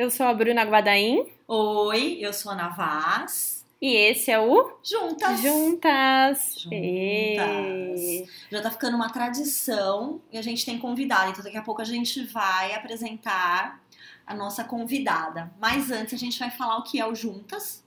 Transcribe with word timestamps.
eu 0.00 0.10
sou 0.10 0.24
a 0.24 0.32
Bruna 0.32 0.62
Guadaim. 0.62 1.30
Oi, 1.46 2.16
eu 2.22 2.32
sou 2.32 2.52
a 2.52 2.54
Navaz. 2.54 3.66
E 3.82 3.94
esse 3.94 4.30
é 4.30 4.40
o 4.40 4.78
Juntas. 4.82 5.42
Juntas. 5.42 6.54
Juntas. 6.56 8.30
Já 8.50 8.62
tá 8.62 8.70
ficando 8.70 8.96
uma 8.96 9.10
tradição 9.10 10.22
e 10.32 10.38
a 10.38 10.42
gente 10.42 10.64
tem 10.64 10.78
convidada, 10.78 11.28
então 11.28 11.44
daqui 11.44 11.58
a 11.58 11.62
pouco 11.62 11.82
a 11.82 11.84
gente 11.84 12.24
vai 12.24 12.72
apresentar 12.72 13.78
a 14.26 14.34
nossa 14.34 14.64
convidada. 14.64 15.52
Mas 15.60 15.90
antes 15.90 16.14
a 16.14 16.16
gente 16.16 16.38
vai 16.38 16.50
falar 16.50 16.78
o 16.78 16.82
que 16.82 16.98
é 16.98 17.06
o 17.06 17.14
Juntas, 17.14 17.84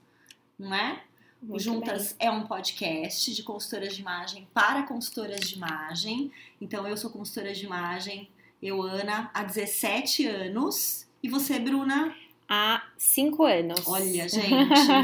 não 0.56 0.72
é? 0.72 1.02
O 1.42 1.46
Muito 1.46 1.64
Juntas 1.64 2.14
é 2.20 2.30
um 2.30 2.46
podcast 2.46 3.34
de 3.34 3.42
consultoras 3.42 3.92
de 3.92 4.02
imagem 4.02 4.46
para 4.54 4.84
consultoras 4.84 5.40
de 5.40 5.56
imagem. 5.56 6.30
Então 6.60 6.86
eu 6.86 6.96
sou 6.96 7.10
consultora 7.10 7.52
de 7.52 7.64
imagem, 7.64 8.30
eu, 8.62 8.80
Ana, 8.82 9.32
há 9.34 9.42
17 9.42 10.28
anos. 10.28 11.08
E 11.24 11.28
você, 11.30 11.58
Bruna? 11.58 12.14
Há 12.46 12.82
cinco 12.98 13.44
anos. 13.44 13.80
Olha, 13.86 14.28
gente, 14.28 14.46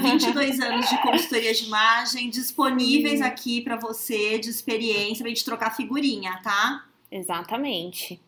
22 0.02 0.60
anos 0.60 0.86
de 0.86 1.00
consultoria 1.00 1.54
de 1.54 1.64
imagem 1.64 2.28
disponíveis 2.28 3.22
aqui 3.22 3.62
pra 3.62 3.76
você, 3.76 4.38
de 4.38 4.50
experiência, 4.50 5.22
pra 5.22 5.30
gente 5.30 5.42
trocar 5.42 5.74
figurinha, 5.74 6.38
tá? 6.42 6.84
Exatamente. 7.10 8.20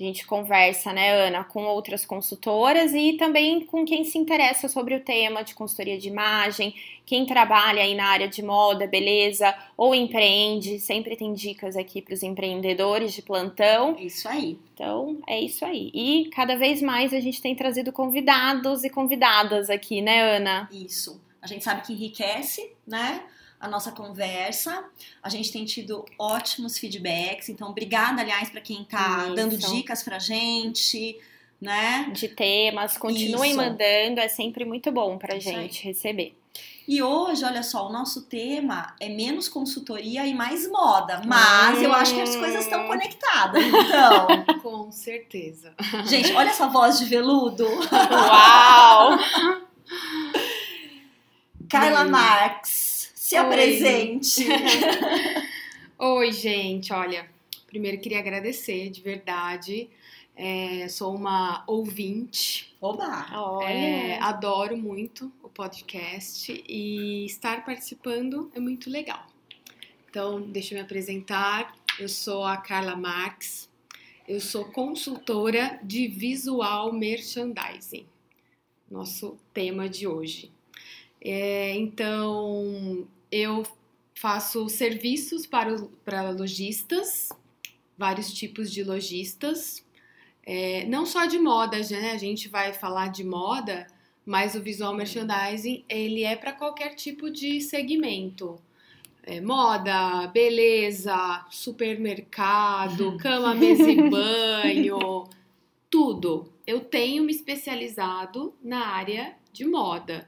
A 0.00 0.02
gente 0.02 0.26
conversa, 0.26 0.94
né, 0.94 1.12
Ana, 1.26 1.44
com 1.44 1.62
outras 1.64 2.06
consultoras 2.06 2.94
e 2.94 3.18
também 3.18 3.66
com 3.66 3.84
quem 3.84 4.02
se 4.02 4.16
interessa 4.16 4.66
sobre 4.66 4.94
o 4.94 5.00
tema 5.00 5.42
de 5.42 5.54
consultoria 5.54 5.98
de 5.98 6.08
imagem, 6.08 6.74
quem 7.04 7.26
trabalha 7.26 7.82
aí 7.82 7.94
na 7.94 8.06
área 8.06 8.26
de 8.26 8.42
moda, 8.42 8.86
beleza, 8.86 9.54
ou 9.76 9.94
empreende. 9.94 10.78
Sempre 10.78 11.16
tem 11.16 11.34
dicas 11.34 11.76
aqui 11.76 12.00
para 12.00 12.14
os 12.14 12.22
empreendedores 12.22 13.12
de 13.12 13.20
plantão. 13.20 13.94
É 13.98 14.04
isso 14.04 14.26
aí. 14.26 14.58
Então, 14.72 15.18
é 15.26 15.38
isso 15.38 15.66
aí. 15.66 15.90
E 15.92 16.30
cada 16.30 16.56
vez 16.56 16.80
mais 16.80 17.12
a 17.12 17.20
gente 17.20 17.42
tem 17.42 17.54
trazido 17.54 17.92
convidados 17.92 18.84
e 18.84 18.88
convidadas 18.88 19.68
aqui, 19.68 20.00
né, 20.00 20.36
Ana? 20.36 20.66
Isso. 20.72 21.20
A 21.42 21.46
gente 21.46 21.62
sabe 21.62 21.82
que 21.82 21.92
enriquece, 21.92 22.72
né? 22.86 23.22
A 23.60 23.68
nossa 23.68 23.92
conversa. 23.92 24.84
A 25.22 25.28
gente 25.28 25.52
tem 25.52 25.64
tido 25.66 26.04
ótimos 26.18 26.78
feedbacks. 26.78 27.48
Então, 27.50 27.68
obrigada, 27.68 28.22
aliás, 28.22 28.48
pra 28.48 28.60
quem 28.60 28.84
tá 28.84 29.24
Isso. 29.26 29.34
dando 29.34 29.56
dicas 29.58 30.02
pra 30.02 30.18
gente, 30.18 31.18
né? 31.60 32.10
De 32.14 32.28
temas, 32.28 32.96
continuem 32.96 33.50
Isso. 33.50 33.60
mandando, 33.60 34.18
é 34.20 34.28
sempre 34.28 34.64
muito 34.64 34.90
bom 34.90 35.18
pra 35.18 35.36
Isso 35.36 35.50
aí. 35.50 35.54
gente 35.56 35.84
receber. 35.84 36.34
E 36.88 37.00
hoje, 37.02 37.44
olha 37.44 37.62
só, 37.62 37.86
o 37.88 37.92
nosso 37.92 38.22
tema 38.22 38.96
é 38.98 39.08
menos 39.08 39.48
consultoria 39.48 40.26
e 40.26 40.34
mais 40.34 40.68
moda. 40.68 41.20
Mas 41.24 41.80
eu 41.80 41.92
acho 41.92 42.14
que 42.14 42.20
as 42.20 42.34
coisas 42.34 42.64
estão 42.64 42.86
conectadas. 42.88 43.62
Então, 43.90 44.60
Com 44.60 44.90
certeza. 44.90 45.72
gente, 46.06 46.32
olha 46.32 46.48
essa 46.48 46.66
voz 46.66 46.98
de 46.98 47.04
veludo. 47.04 47.64
Uau! 47.64 49.18
Carla. 51.68 52.04
Marx, 52.04 52.89
se 53.30 53.36
Oi. 53.36 53.46
apresente. 53.46 54.44
Oi, 55.96 56.32
gente. 56.32 56.92
Olha, 56.92 57.30
primeiro 57.64 58.00
queria 58.00 58.18
agradecer 58.18 58.90
de 58.90 59.00
verdade. 59.00 59.88
É, 60.34 60.88
sou 60.88 61.14
uma 61.14 61.62
ouvinte. 61.68 62.74
Oba! 62.80 63.28
Olha, 63.32 63.68
É, 63.68 64.18
adoro 64.18 64.76
muito 64.76 65.32
o 65.44 65.48
podcast 65.48 66.64
e 66.68 67.24
estar 67.24 67.64
participando 67.64 68.50
é 68.52 68.58
muito 68.58 68.90
legal. 68.90 69.24
Então, 70.08 70.40
deixa 70.42 70.74
eu 70.74 70.78
me 70.78 70.84
apresentar. 70.84 71.72
Eu 72.00 72.08
sou 72.08 72.42
a 72.42 72.56
Carla 72.56 72.96
Marx. 72.96 73.70
Eu 74.26 74.40
sou 74.40 74.64
consultora 74.64 75.78
de 75.84 76.08
visual 76.08 76.92
merchandising. 76.92 78.06
Nosso 78.90 79.38
tema 79.54 79.88
de 79.88 80.08
hoje. 80.08 80.50
É, 81.20 81.76
então, 81.76 83.06
eu 83.30 83.64
faço 84.14 84.68
serviços 84.68 85.46
para, 85.46 85.76
para 86.04 86.30
lojistas, 86.30 87.30
vários 87.96 88.32
tipos 88.32 88.70
de 88.70 88.84
lojistas. 88.84 89.84
É, 90.44 90.84
não 90.86 91.06
só 91.06 91.26
de 91.26 91.38
moda, 91.38 91.78
né? 91.90 92.12
A 92.12 92.18
gente 92.18 92.48
vai 92.48 92.72
falar 92.72 93.08
de 93.08 93.22
moda, 93.24 93.86
mas 94.24 94.54
o 94.54 94.60
visual 94.60 94.94
merchandising 94.94 95.84
ele 95.88 96.24
é 96.24 96.36
para 96.36 96.52
qualquer 96.52 96.94
tipo 96.94 97.30
de 97.30 97.60
segmento. 97.60 98.60
É, 99.22 99.40
moda, 99.40 100.26
beleza, 100.28 101.46
supermercado, 101.50 103.16
cama, 103.20 103.54
mesa 103.54 103.90
e 103.90 104.08
banho, 104.08 105.24
tudo. 105.90 106.52
Eu 106.66 106.80
tenho 106.80 107.24
me 107.24 107.32
especializado 107.32 108.54
na 108.62 108.86
área 108.86 109.36
de 109.52 109.64
moda. 109.66 110.26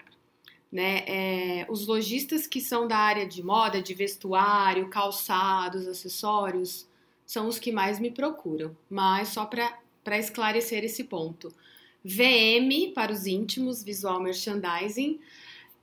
Né? 0.72 1.04
É, 1.06 1.66
os 1.68 1.86
lojistas 1.86 2.46
que 2.46 2.60
são 2.60 2.88
da 2.88 2.96
área 2.96 3.26
de 3.26 3.42
moda, 3.42 3.82
de 3.82 3.92
vestuário, 3.92 4.88
calçados, 4.88 5.86
acessórios, 5.86 6.88
são 7.26 7.46
os 7.46 7.58
que 7.58 7.70
mais 7.70 8.00
me 8.00 8.10
procuram. 8.10 8.74
Mas 8.88 9.28
só 9.28 9.44
para 9.44 10.18
esclarecer 10.18 10.82
esse 10.82 11.04
ponto. 11.04 11.54
VM 12.02 12.92
para 12.94 13.12
os 13.12 13.26
íntimos, 13.26 13.82
visual 13.82 14.20
merchandising, 14.20 15.20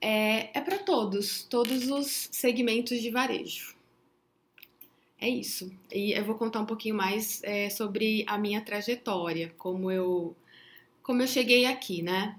é, 0.02 0.58
é 0.58 0.62
para 0.62 0.80
todos, 0.80 1.44
todos 1.44 1.90
os 1.90 2.30
segmentos 2.32 3.00
de 3.00 3.10
varejo. 3.10 3.76
É 5.22 5.28
isso. 5.28 5.72
E 5.92 6.14
eu 6.14 6.24
vou 6.24 6.36
contar 6.36 6.62
um 6.62 6.66
pouquinho 6.66 6.96
mais 6.96 7.44
é, 7.44 7.70
sobre 7.70 8.24
a 8.28 8.38
minha 8.38 8.62
trajetória, 8.62 9.54
como 9.58 9.92
eu, 9.92 10.36
como 11.04 11.22
eu 11.22 11.28
cheguei 11.28 11.66
aqui, 11.66 12.02
né? 12.02 12.38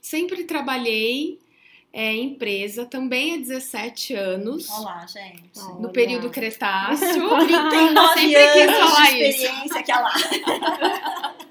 Sempre 0.00 0.44
trabalhei 0.44 1.38
é, 1.92 2.12
em 2.14 2.30
empresa, 2.30 2.86
também 2.86 3.34
há 3.34 3.38
17 3.38 4.14
anos, 4.14 4.68
Olá, 4.70 5.04
gente. 5.06 5.58
No 5.78 5.90
período 5.90 6.30
Cretáceo. 6.30 7.28
39 7.38 8.20
Sempre 8.20 8.52
quis 8.52 8.62
anos 8.68 8.78
falar 8.90 9.10
de 9.10 9.28
isso. 9.28 9.42
experiência 9.44 9.82
que 9.82 9.92
ela... 9.92 10.10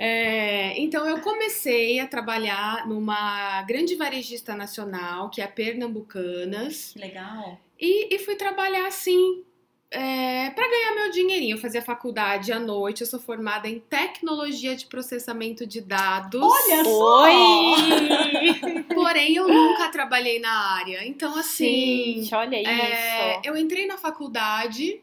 É, 0.00 0.78
então 0.78 1.04
eu 1.08 1.20
comecei 1.20 1.98
a 1.98 2.06
trabalhar 2.06 2.86
numa 2.86 3.60
grande 3.62 3.96
varejista 3.96 4.54
nacional, 4.54 5.28
que 5.28 5.40
é 5.40 5.44
a 5.44 5.48
Pernambucanas, 5.48 6.92
Que 6.92 7.00
legal. 7.00 7.58
e, 7.80 8.14
e 8.14 8.18
fui 8.20 8.36
trabalhar 8.36 8.86
assim 8.86 9.42
é, 9.90 10.50
para 10.50 10.68
ganhar 10.68 10.94
meu 10.94 11.10
dinheirinho. 11.10 11.56
Eu 11.56 11.60
fazia 11.60 11.80
faculdade 11.82 12.52
à 12.52 12.58
noite, 12.58 13.00
eu 13.00 13.06
sou 13.06 13.18
formada 13.18 13.68
em 13.68 13.80
tecnologia 13.80 14.76
de 14.76 14.86
processamento 14.86 15.66
de 15.66 15.80
dados. 15.80 16.40
Olha 16.42 16.84
só! 16.84 17.22
Oi! 17.22 18.84
Porém, 18.94 19.34
eu 19.36 19.48
nunca 19.48 19.88
trabalhei 19.88 20.38
na 20.40 20.76
área. 20.76 21.06
Então, 21.06 21.36
assim, 21.36 22.16
Gente, 22.18 22.34
olha 22.34 22.60
isso. 22.60 22.70
é, 22.70 23.40
eu 23.44 23.56
entrei 23.56 23.86
na 23.86 23.96
faculdade 23.96 25.00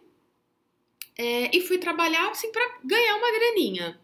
é, 1.17 1.55
e 1.55 1.61
fui 1.61 1.77
trabalhar 1.77 2.29
assim 2.29 2.51
para 2.51 2.77
ganhar 2.83 3.15
uma 3.15 3.31
graninha. 3.31 3.99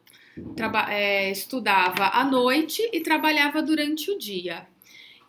Traba- 0.56 0.92
é, 0.92 1.30
estudava 1.30 2.08
à 2.08 2.24
noite 2.24 2.82
e 2.94 3.02
trabalhava 3.02 3.62
durante 3.62 4.10
o 4.10 4.18
dia. 4.18 4.66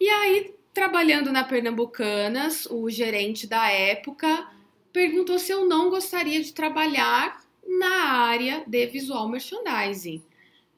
E 0.00 0.08
aí, 0.08 0.54
trabalhando 0.72 1.30
na 1.32 1.44
Pernambucanas, 1.44 2.66
o 2.70 2.88
gerente 2.88 3.46
da 3.46 3.68
época 3.70 4.48
perguntou 4.92 5.38
se 5.38 5.52
eu 5.52 5.66
não 5.66 5.90
gostaria 5.90 6.40
de 6.42 6.52
trabalhar 6.52 7.42
na 7.66 8.04
área 8.26 8.62
de 8.66 8.86
visual 8.86 9.28
merchandising. 9.28 10.22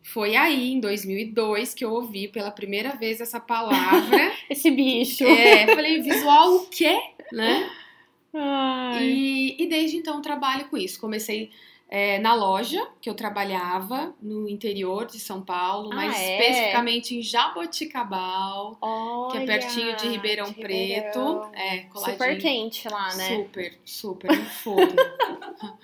Foi 0.03 0.37
aí, 0.37 0.73
em 0.73 0.81
2002, 0.81 1.73
que 1.73 1.85
eu 1.85 1.91
ouvi 1.91 2.29
pela 2.29 2.51
primeira 2.51 2.95
vez 2.95 3.21
essa 3.21 3.41
palavra. 3.41 4.33
Esse 4.51 4.71
bicho. 4.71 5.25
É, 5.25 5.67
falei, 5.75 6.03
visual 6.03 6.57
o 6.57 6.67
quê? 6.67 7.01
Né? 7.33 7.71
E, 9.01 9.63
e 9.63 9.67
desde 9.67 9.97
então 9.97 10.21
trabalho 10.21 10.67
com 10.67 10.77
isso. 10.77 11.01
Comecei 11.01 11.51
é, 11.89 12.19
na 12.19 12.35
loja 12.35 12.85
que 13.01 13.09
eu 13.09 13.15
trabalhava 13.15 14.15
no 14.21 14.49
interior 14.49 15.07
de 15.07 15.21
São 15.21 15.43
Paulo, 15.43 15.91
Ah, 15.93 15.97
mais 15.97 16.17
é? 16.19 16.39
especificamente 16.41 17.15
em 17.17 17.23
Jaboticabal, 17.23 18.77
que 19.31 19.37
é 19.37 19.41
Olha, 19.41 19.47
pertinho 19.47 19.97
de 19.97 20.09
Ribeirão 20.09 20.47
de 20.47 20.55
Preto. 20.55 21.19
Ribeirão. 21.21 21.51
É, 21.55 21.79
coladinho. 21.93 22.19
Super 22.19 22.39
quente 22.41 22.89
lá, 22.89 23.15
né? 23.15 23.37
Super, 23.37 23.79
super, 23.85 24.31
um 24.33 24.45
forno. 24.47 24.97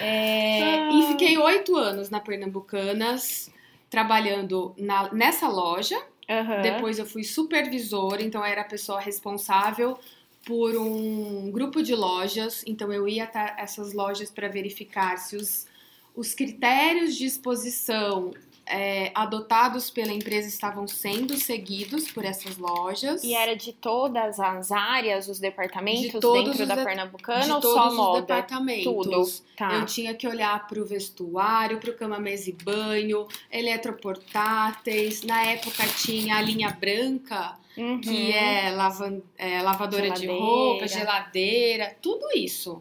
É, 0.00 0.90
e 0.90 1.02
fiquei 1.08 1.38
oito 1.38 1.76
anos 1.76 2.10
na 2.10 2.20
Pernambucanas, 2.20 3.50
trabalhando 3.88 4.74
na- 4.76 5.12
nessa 5.12 5.48
loja. 5.48 5.96
Aham. 6.28 6.62
Depois 6.62 6.98
eu 6.98 7.06
fui 7.06 7.22
supervisora, 7.22 8.22
então 8.22 8.40
eu 8.40 8.46
era 8.46 8.62
a 8.62 8.64
pessoa 8.64 9.00
responsável 9.00 9.98
por 10.44 10.76
um 10.76 11.50
grupo 11.50 11.82
de 11.82 11.94
lojas. 11.94 12.62
Então 12.66 12.92
eu 12.92 13.08
ia 13.08 13.24
até 13.24 13.54
essas 13.58 13.92
lojas 13.92 14.30
para 14.30 14.48
verificar 14.48 15.16
se 15.18 15.36
os, 15.36 15.66
os 16.14 16.34
critérios 16.34 17.16
de 17.16 17.24
exposição 17.24 18.32
é, 18.66 19.10
adotados 19.14 19.90
pela 19.90 20.12
empresa 20.12 20.48
estavam 20.48 20.86
sendo 20.88 21.36
seguidos 21.36 22.10
por 22.10 22.24
essas 22.24 22.56
lojas. 22.56 23.22
E 23.22 23.34
era 23.34 23.54
de 23.54 23.72
todas 23.72 24.40
as 24.40 24.72
áreas, 24.72 25.28
os 25.28 25.38
departamentos 25.38 26.02
De 26.12 26.20
todos 26.20 26.44
dentro 26.44 26.62
os 26.62 26.68
da 26.68 26.74
de- 26.76 26.84
Pernambucana 26.84 27.44
de 27.44 27.50
ou 27.52 27.60
todos 27.60 27.76
só 27.76 27.88
os 27.88 27.94
moda? 27.96 28.20
departamentos. 28.22 28.84
Tudo. 28.84 29.24
Tá. 29.56 29.74
Eu 29.74 29.86
tinha 29.86 30.14
que 30.14 30.26
olhar 30.26 30.66
para 30.66 30.80
o 30.80 30.84
vestuário, 30.86 31.78
para 31.78 31.90
o 31.90 31.94
cama, 31.94 32.18
mesa 32.18 32.48
e 32.48 32.52
banho, 32.52 33.26
eletroportáteis. 33.50 35.22
Na 35.22 35.42
época 35.44 35.84
tinha 36.02 36.36
a 36.36 36.40
linha 36.42 36.70
branca, 36.70 37.56
Uhum. 37.76 38.00
que 38.00 38.30
é, 38.32 38.70
lavan- 38.70 39.20
é, 39.36 39.60
lavadora 39.60 40.10
de 40.10 40.20
Geladeira. 40.22 40.32
roupa, 40.44 40.88
geladeira, 40.88 41.96
tudo 42.00 42.26
isso. 42.34 42.80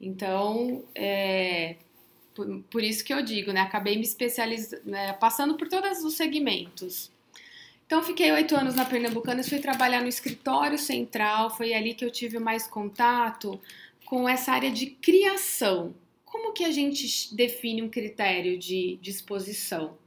Então, 0.00 0.82
é, 0.94 1.76
por, 2.38 2.62
por 2.70 2.84
isso 2.84 3.04
que 3.04 3.12
eu 3.12 3.20
digo, 3.20 3.50
né? 3.52 3.60
Acabei 3.60 3.96
me 3.96 4.02
especializando, 4.02 4.82
né, 4.84 5.12
passando 5.14 5.56
por 5.56 5.68
todos 5.68 6.04
os 6.04 6.14
segmentos. 6.14 7.10
Então, 7.84 8.00
fiquei 8.00 8.30
oito 8.30 8.54
anos 8.54 8.76
na 8.76 8.84
Pernambucanas, 8.84 9.48
fui 9.48 9.58
trabalhar 9.58 10.00
no 10.00 10.08
escritório 10.08 10.78
central, 10.78 11.50
foi 11.50 11.74
ali 11.74 11.94
que 11.94 12.04
eu 12.04 12.12
tive 12.12 12.38
mais 12.38 12.68
contato 12.68 13.60
com 14.04 14.28
essa 14.28 14.52
área 14.52 14.70
de 14.70 14.86
criação. 14.86 15.92
Como 16.24 16.52
que 16.52 16.64
a 16.64 16.70
gente 16.70 17.34
define 17.34 17.82
um 17.82 17.88
critério 17.88 18.56
de 18.56 18.98
disposição 19.02 19.98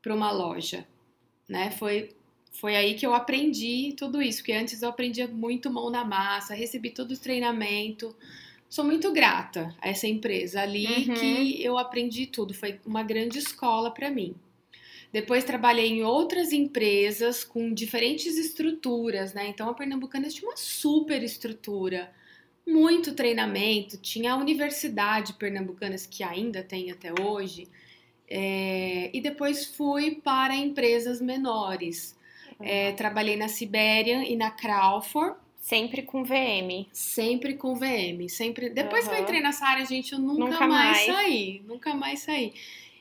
para 0.00 0.14
uma 0.14 0.30
loja? 0.30 0.86
Né? 1.48 1.72
Foi 1.72 2.10
foi 2.52 2.76
aí 2.76 2.94
que 2.94 3.04
eu 3.04 3.14
aprendi 3.14 3.94
tudo 3.96 4.20
isso, 4.20 4.38
porque 4.38 4.52
antes 4.52 4.82
eu 4.82 4.90
aprendia 4.90 5.26
muito 5.26 5.70
mão 5.70 5.90
na 5.90 6.04
massa, 6.04 6.54
recebi 6.54 6.90
todo 6.90 7.12
o 7.12 7.18
treinamento. 7.18 8.14
Sou 8.72 8.86
muito 8.86 9.12
grata 9.12 9.76
a 9.82 9.90
essa 9.90 10.06
empresa 10.06 10.62
ali 10.62 10.86
Uhum. 10.86 11.14
que 11.14 11.62
eu 11.62 11.76
aprendi 11.76 12.24
tudo, 12.24 12.54
foi 12.54 12.80
uma 12.86 13.02
grande 13.02 13.38
escola 13.38 13.90
para 13.90 14.08
mim. 14.08 14.34
Depois 15.12 15.44
trabalhei 15.44 15.88
em 15.88 16.02
outras 16.02 16.54
empresas 16.54 17.44
com 17.44 17.74
diferentes 17.74 18.38
estruturas, 18.38 19.34
né? 19.34 19.46
Então 19.46 19.68
a 19.68 19.74
Pernambucanas 19.74 20.32
tinha 20.32 20.48
uma 20.48 20.56
super 20.56 21.22
estrutura, 21.22 22.10
muito 22.66 23.12
treinamento, 23.14 23.98
tinha 23.98 24.32
a 24.32 24.36
Universidade 24.36 25.34
Pernambucanas, 25.34 26.06
que 26.06 26.22
ainda 26.22 26.62
tem 26.62 26.90
até 26.90 27.12
hoje, 27.20 27.68
é, 28.26 29.10
e 29.12 29.20
depois 29.20 29.66
fui 29.66 30.12
para 30.14 30.56
empresas 30.56 31.20
menores. 31.20 32.16
É, 32.58 32.92
trabalhei 32.92 33.36
na 33.36 33.48
Sibéria 33.48 34.26
e 34.26 34.34
na 34.34 34.50
Crawford, 34.50 35.36
Sempre 35.62 36.02
com 36.02 36.24
VM. 36.24 36.86
sempre 36.92 37.54
com 37.54 37.76
VM, 37.76 38.28
sempre. 38.28 38.68
Depois 38.68 39.06
que 39.06 39.14
eu 39.14 39.20
entrei 39.20 39.40
nessa 39.40 39.64
área, 39.64 39.86
gente, 39.86 40.12
eu 40.12 40.18
nunca, 40.18 40.44
Nunca 40.44 40.66
mais, 40.66 41.06
mais. 41.06 41.06
saí, 41.06 41.62
nunca 41.68 41.94
mais 41.94 42.18
saí. 42.20 42.52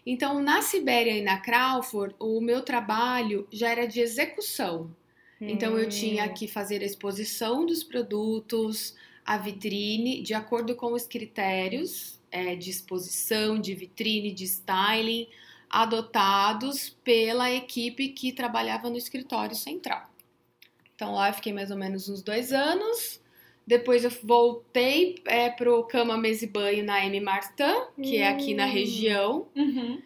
Então, 0.06 0.40
na 0.42 0.62
Sibéria 0.62 1.12
e 1.18 1.22
na 1.24 1.38
Crawford, 1.40 2.14
o 2.20 2.40
meu 2.40 2.62
trabalho 2.62 3.48
já 3.52 3.70
era 3.70 3.88
de 3.88 4.00
execução. 4.00 4.96
Então, 5.42 5.76
eu 5.76 5.88
Hum. 5.88 5.90
tinha 5.90 6.30
que 6.30 6.48
fazer 6.48 6.84
a 6.84 6.86
exposição 6.86 7.66
dos 7.66 7.84
produtos, 7.84 8.96
a 9.26 9.38
vitrine, 9.40 10.22
de 10.22 10.36
acordo 10.36 10.76
com 10.76 10.94
os 10.94 11.08
critérios 11.08 12.20
é, 12.32 12.56
de 12.56 12.70
exposição, 12.70 13.60
de 13.60 13.74
vitrine, 13.74 14.32
de 14.32 14.44
styling, 14.44 15.28
adotados 15.68 16.90
pela 17.04 17.52
equipe 17.52 18.10
que 18.10 18.32
trabalhava 18.32 18.88
no 18.88 18.98
escritório 18.98 19.56
central. 19.56 20.11
Então, 21.02 21.16
lá 21.16 21.30
eu 21.30 21.34
fiquei 21.34 21.52
mais 21.52 21.72
ou 21.72 21.78
menos 21.78 22.08
uns 22.08 22.22
dois 22.22 22.54
anos. 22.54 23.20
Depois 23.66 24.04
eu 24.04 24.12
voltei 24.24 25.16
é, 25.26 25.50
pro 25.50 25.84
Cama, 25.86 26.16
Mesa 26.16 26.46
e 26.46 26.48
Banho 26.48 26.86
na 26.86 27.04
M. 27.04 27.20
Martin, 27.20 27.64
que 28.04 28.18
é 28.18 28.28
aqui 28.28 28.54
na 28.54 28.66
Hum. 28.68 28.70
região. 28.70 29.48
Uhum. 29.56 30.00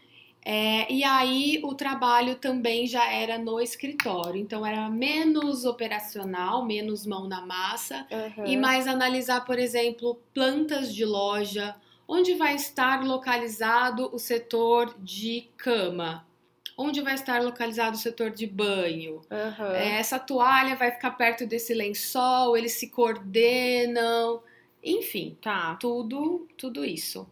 É, 0.46 0.90
e 0.90 1.04
aí 1.04 1.60
o 1.66 1.74
trabalho 1.74 2.36
também 2.36 2.88
já 2.88 3.12
era 3.12 3.38
no 3.38 3.60
escritório, 3.60 4.40
então 4.40 4.66
era 4.66 4.88
menos 4.90 5.66
operacional, 5.66 6.64
menos 6.64 7.06
mão 7.06 7.28
na 7.28 7.46
massa 7.46 8.08
Uhum. 8.10 8.46
e 8.46 8.56
mais 8.56 8.88
analisar, 8.88 9.44
por 9.44 9.60
exemplo, 9.60 10.18
plantas 10.34 10.96
de 10.96 11.04
loja, 11.04 11.76
onde 12.08 12.36
vai 12.36 12.56
estar 12.56 13.04
localizado 13.04 14.10
o 14.14 14.18
setor 14.20 14.96
de 15.00 15.50
cama, 15.58 16.26
onde 16.78 17.02
vai 17.02 17.14
estar 17.16 17.42
localizado 17.42 17.96
o 17.96 18.00
setor 18.00 18.32
de 18.32 18.46
banho. 18.46 19.22
Uhum. 19.32 19.72
Essa 19.76 20.20
toalha 20.20 20.76
vai 20.76 20.92
ficar 20.92 21.12
perto 21.12 21.46
desse 21.46 21.74
lençol, 21.74 22.58
eles 22.58 22.74
se 22.74 22.90
coordenam, 22.90 24.42
enfim 24.84 25.38
Tá. 25.42 25.76
tudo, 25.76 26.48
tudo 26.58 26.84
isso. 26.84 27.28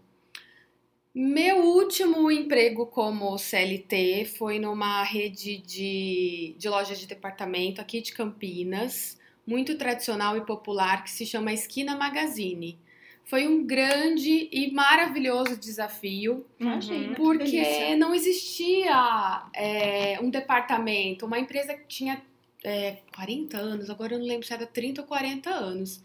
Meu 1.16 1.58
último 1.58 2.32
emprego 2.32 2.88
como 2.88 3.38
CLT 3.38 4.26
foi 4.26 4.58
numa 4.58 5.04
rede 5.04 5.58
de, 5.58 6.56
de 6.58 6.68
lojas 6.68 6.98
de 6.98 7.06
departamento 7.06 7.80
aqui 7.80 8.02
de 8.02 8.12
Campinas, 8.14 9.20
muito 9.46 9.78
tradicional 9.78 10.36
e 10.38 10.42
popular, 10.42 11.04
que 11.04 11.12
se 11.12 11.24
chama 11.24 11.54
Esquina 11.54 11.96
Magazine. 11.96 12.80
Foi 13.26 13.48
um 13.48 13.66
grande 13.66 14.50
e 14.52 14.72
maravilhoso 14.72 15.58
desafio, 15.58 16.46
Imagina. 16.60 17.10
Que 17.10 17.16
porque 17.16 17.96
não 17.96 18.14
existia 18.14 19.44
é, 19.54 20.20
um 20.22 20.30
departamento, 20.30 21.26
uma 21.26 21.40
empresa 21.40 21.74
que 21.74 21.88
tinha 21.88 22.22
é, 22.64 22.98
40 23.16 23.58
anos, 23.58 23.90
agora 23.90 24.14
eu 24.14 24.20
não 24.20 24.26
lembro 24.26 24.46
se 24.46 24.54
era 24.54 24.66
30 24.66 25.02
ou 25.02 25.08
40 25.08 25.50
anos, 25.50 26.02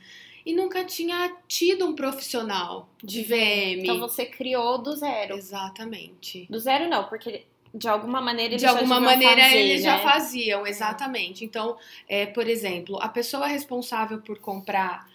e 0.46 0.54
nunca 0.54 0.84
tinha 0.84 1.36
tido 1.46 1.86
um 1.86 1.94
profissional 1.94 2.88
de 3.02 3.22
VM. 3.22 3.82
Então 3.82 4.00
você 4.00 4.24
criou 4.24 4.78
do 4.78 4.96
zero. 4.96 5.36
Exatamente. 5.36 6.46
Do 6.48 6.58
zero 6.58 6.88
não, 6.88 7.04
porque 7.04 7.44
de 7.74 7.88
alguma 7.88 8.20
maneira 8.20 8.52
eles 8.52 8.62
De 8.62 8.66
alguma 8.66 9.00
maneira 9.00 9.42
fazer, 9.42 9.58
eles 9.58 9.82
né? 9.82 9.90
já 9.90 9.98
faziam, 9.98 10.66
exatamente. 10.66 11.44
Então, 11.44 11.76
é, 12.08 12.26
por 12.26 12.48
exemplo, 12.48 12.98
a 13.00 13.08
pessoa 13.08 13.46
responsável 13.46 14.20
por 14.20 14.38
comprar 14.38 15.06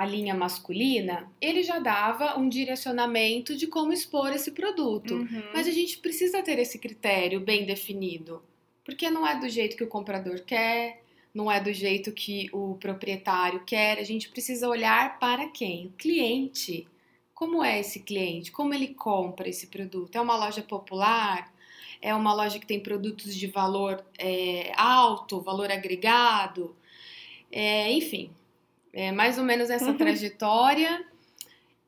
a 0.00 0.06
linha 0.06 0.34
masculina, 0.34 1.30
ele 1.38 1.62
já 1.62 1.78
dava 1.78 2.38
um 2.38 2.48
direcionamento 2.48 3.54
de 3.54 3.66
como 3.66 3.92
expor 3.92 4.32
esse 4.32 4.50
produto. 4.50 5.12
Uhum. 5.12 5.42
Mas 5.52 5.66
a 5.66 5.70
gente 5.70 5.98
precisa 5.98 6.42
ter 6.42 6.58
esse 6.58 6.78
critério 6.78 7.38
bem 7.38 7.66
definido, 7.66 8.42
porque 8.82 9.10
não 9.10 9.26
é 9.26 9.38
do 9.38 9.46
jeito 9.46 9.76
que 9.76 9.84
o 9.84 9.88
comprador 9.88 10.40
quer, 10.40 11.02
não 11.34 11.52
é 11.52 11.60
do 11.60 11.70
jeito 11.70 12.12
que 12.12 12.48
o 12.50 12.76
proprietário 12.76 13.62
quer. 13.66 13.98
A 13.98 14.02
gente 14.02 14.30
precisa 14.30 14.70
olhar 14.70 15.18
para 15.18 15.48
quem? 15.48 15.88
O 15.88 15.92
cliente. 15.98 16.88
Como 17.34 17.62
é 17.62 17.78
esse 17.78 18.00
cliente? 18.00 18.50
Como 18.50 18.72
ele 18.72 18.94
compra 18.94 19.50
esse 19.50 19.66
produto? 19.66 20.16
É 20.16 20.20
uma 20.22 20.38
loja 20.38 20.62
popular? 20.62 21.52
É 22.00 22.14
uma 22.14 22.32
loja 22.32 22.58
que 22.58 22.66
tem 22.66 22.80
produtos 22.80 23.36
de 23.36 23.48
valor 23.48 24.02
é, 24.18 24.72
alto, 24.78 25.42
valor 25.42 25.70
agregado? 25.70 26.74
É, 27.52 27.92
enfim, 27.92 28.30
é 28.92 29.12
mais 29.12 29.38
ou 29.38 29.44
menos 29.44 29.70
essa 29.70 29.90
Uhum. 29.90 29.96
trajetória. 29.96 31.04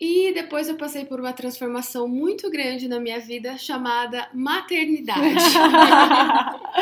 E 0.00 0.32
depois 0.34 0.68
eu 0.68 0.76
passei 0.76 1.04
por 1.04 1.20
uma 1.20 1.32
transformação 1.32 2.08
muito 2.08 2.50
grande 2.50 2.88
na 2.88 2.98
minha 2.98 3.20
vida 3.20 3.56
chamada 3.56 4.28
maternidade. 4.34 5.20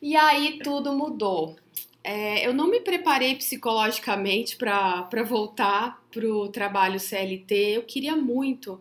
e 0.00 0.16
aí 0.16 0.58
tudo 0.62 0.92
mudou. 0.92 1.56
É, 2.04 2.46
eu 2.46 2.52
não 2.52 2.68
me 2.68 2.80
preparei 2.80 3.34
psicologicamente 3.36 4.56
para 4.56 5.22
voltar 5.24 6.02
para 6.10 6.26
o 6.26 6.48
trabalho 6.48 6.98
CLT. 6.98 7.76
Eu 7.76 7.82
queria 7.82 8.16
muito 8.16 8.80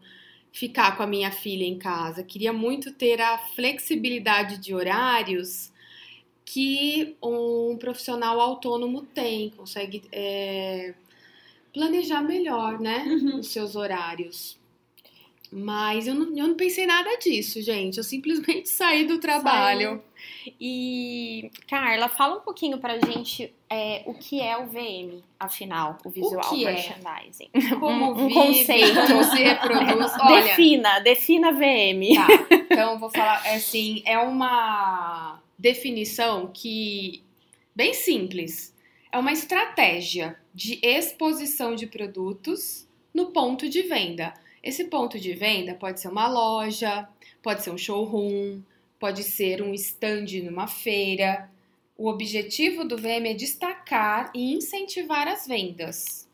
ficar 0.51 0.97
com 0.97 1.03
a 1.03 1.07
minha 1.07 1.31
filha 1.31 1.63
em 1.63 1.77
casa, 1.77 2.23
queria 2.23 2.51
muito 2.51 2.91
ter 2.91 3.21
a 3.21 3.37
flexibilidade 3.37 4.57
de 4.57 4.73
horários 4.73 5.70
que 6.51 7.15
um 7.23 7.77
profissional 7.77 8.41
autônomo 8.41 9.03
tem, 9.03 9.51
consegue 9.51 10.03
é, 10.11 10.93
planejar 11.73 12.21
melhor, 12.21 12.77
né? 12.77 13.05
Uhum. 13.07 13.39
os 13.39 13.47
seus 13.47 13.77
horários. 13.77 14.59
Mas 15.49 16.07
eu 16.07 16.13
não, 16.13 16.37
eu 16.37 16.47
não 16.49 16.55
pensei 16.55 16.85
nada 16.85 17.17
disso, 17.17 17.61
gente. 17.61 17.97
Eu 17.97 18.03
simplesmente 18.03 18.67
saí 18.69 19.05
do 19.05 19.17
trabalho. 19.17 20.03
E, 20.59 21.49
Carla, 21.69 22.09
fala 22.09 22.37
um 22.37 22.41
pouquinho 22.41 22.77
pra 22.79 22.99
gente 22.99 23.53
é, 23.69 24.03
o 24.05 24.13
que 24.13 24.41
é 24.41 24.57
o 24.57 24.65
VM, 24.65 25.23
afinal, 25.39 25.99
o 26.03 26.09
Visual 26.09 26.49
que 26.49 26.65
é? 26.65 26.73
Merchandising. 26.73 27.49
Como 27.79 28.11
Um 28.11 28.27
vive, 28.27 28.33
conceito. 28.33 29.07
como 29.07 29.23
se 29.23 29.37
reproduz. 29.37 30.11
Olha, 30.19 30.43
defina, 30.43 30.99
defina 30.99 31.51
VM. 31.53 32.13
Tá, 32.13 32.57
então 32.69 32.99
vou 32.99 33.09
falar 33.09 33.45
é 33.47 33.55
assim, 33.55 34.03
é 34.05 34.17
uma 34.17 35.40
definição 35.61 36.51
que 36.51 37.23
bem 37.75 37.93
simples. 37.93 38.75
É 39.11 39.17
uma 39.19 39.31
estratégia 39.31 40.35
de 40.53 40.79
exposição 40.81 41.75
de 41.75 41.85
produtos 41.85 42.87
no 43.13 43.27
ponto 43.27 43.69
de 43.69 43.83
venda. 43.83 44.33
Esse 44.63 44.85
ponto 44.85 45.19
de 45.19 45.33
venda 45.33 45.75
pode 45.75 45.99
ser 46.01 46.07
uma 46.07 46.27
loja, 46.27 47.07
pode 47.43 47.61
ser 47.61 47.69
um 47.69 47.77
showroom, 47.77 48.61
pode 48.99 49.21
ser 49.21 49.61
um 49.61 49.73
stand 49.75 50.25
numa 50.43 50.67
feira. 50.67 51.49
O 51.95 52.09
objetivo 52.09 52.83
do 52.83 52.97
VM 52.97 53.27
é 53.27 53.33
destacar 53.35 54.31
e 54.33 54.53
incentivar 54.55 55.27
as 55.27 55.45
vendas 55.45 56.27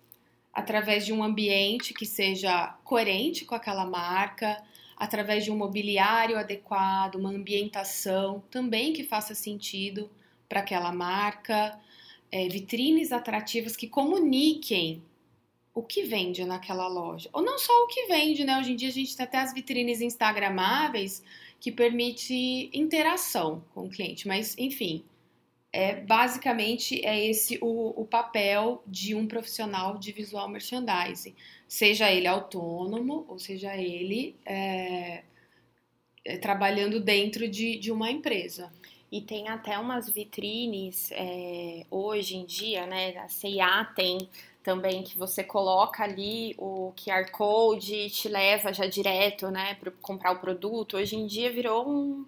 através 0.53 1.05
de 1.05 1.11
um 1.11 1.21
ambiente 1.21 1.93
que 1.93 2.05
seja 2.05 2.75
coerente 2.83 3.45
com 3.45 3.53
aquela 3.53 3.85
marca, 3.85 4.57
através 4.97 5.43
de 5.45 5.51
um 5.51 5.57
mobiliário 5.57 6.37
adequado, 6.37 7.15
uma 7.15 7.29
ambientação 7.29 8.43
também 8.49 8.93
que 8.93 9.03
faça 9.03 9.35
sentido 9.35 10.09
para 10.49 10.61
aquela 10.61 10.91
marca, 10.91 11.79
é, 12.31 12.47
vitrines 12.47 13.11
atrativas 13.11 13.75
que 13.75 13.87
comuniquem 13.87 15.03
o 15.73 15.83
que 15.83 16.01
vende 16.03 16.43
naquela 16.43 16.87
loja. 16.87 17.29
Ou 17.31 17.43
não 17.43 17.59
só 17.59 17.71
o 17.83 17.87
que 17.87 18.07
vende, 18.07 18.43
né? 18.43 18.57
Hoje 18.57 18.73
em 18.73 18.75
dia 18.75 18.89
a 18.89 18.91
gente 18.91 19.15
tem 19.15 19.23
até 19.23 19.37
as 19.37 19.53
vitrines 19.53 20.01
instagramáveis 20.01 21.23
que 21.59 21.71
permite 21.71 22.69
interação 22.73 23.63
com 23.73 23.85
o 23.85 23.89
cliente, 23.89 24.27
mas 24.27 24.57
enfim, 24.57 25.03
é 25.71 25.93
basicamente 25.93 27.03
é 27.05 27.23
esse 27.27 27.59
o, 27.61 28.01
o 28.01 28.05
papel 28.05 28.81
de 28.87 29.13
um 29.13 29.27
profissional 29.27 29.97
de 29.97 30.11
visual 30.11 30.49
merchandising, 30.49 31.35
seja 31.67 32.11
ele 32.11 32.27
autônomo 32.27 33.25
ou 33.27 33.37
seja 33.39 33.75
ele 33.75 34.35
é, 34.45 35.23
trabalhando 36.41 36.99
dentro 36.99 37.47
de, 37.47 37.77
de 37.77 37.91
uma 37.91 38.09
empresa. 38.09 38.71
E 39.09 39.21
tem 39.21 39.47
até 39.47 39.79
umas 39.79 40.09
vitrines 40.09 41.09
é, 41.13 41.85
hoje 41.89 42.35
em 42.35 42.45
dia, 42.45 42.85
né? 42.85 43.17
A 43.17 43.29
CIA 43.29 43.85
tem 43.95 44.17
também 44.67 45.01
que 45.01 45.17
você 45.17 45.45
coloca 45.45 46.03
ali 46.03 46.53
o 46.57 46.91
QR 46.97 47.31
Code 47.31 47.95
e 47.95 48.09
te 48.09 48.27
leva 48.27 48.73
já 48.73 48.85
direto, 48.85 49.49
né, 49.49 49.75
para 49.75 49.91
comprar 50.01 50.33
o 50.33 50.39
produto. 50.39 50.97
Hoje 50.97 51.15
em 51.15 51.25
dia 51.25 51.49
virou 51.49 51.89
um 51.89 52.25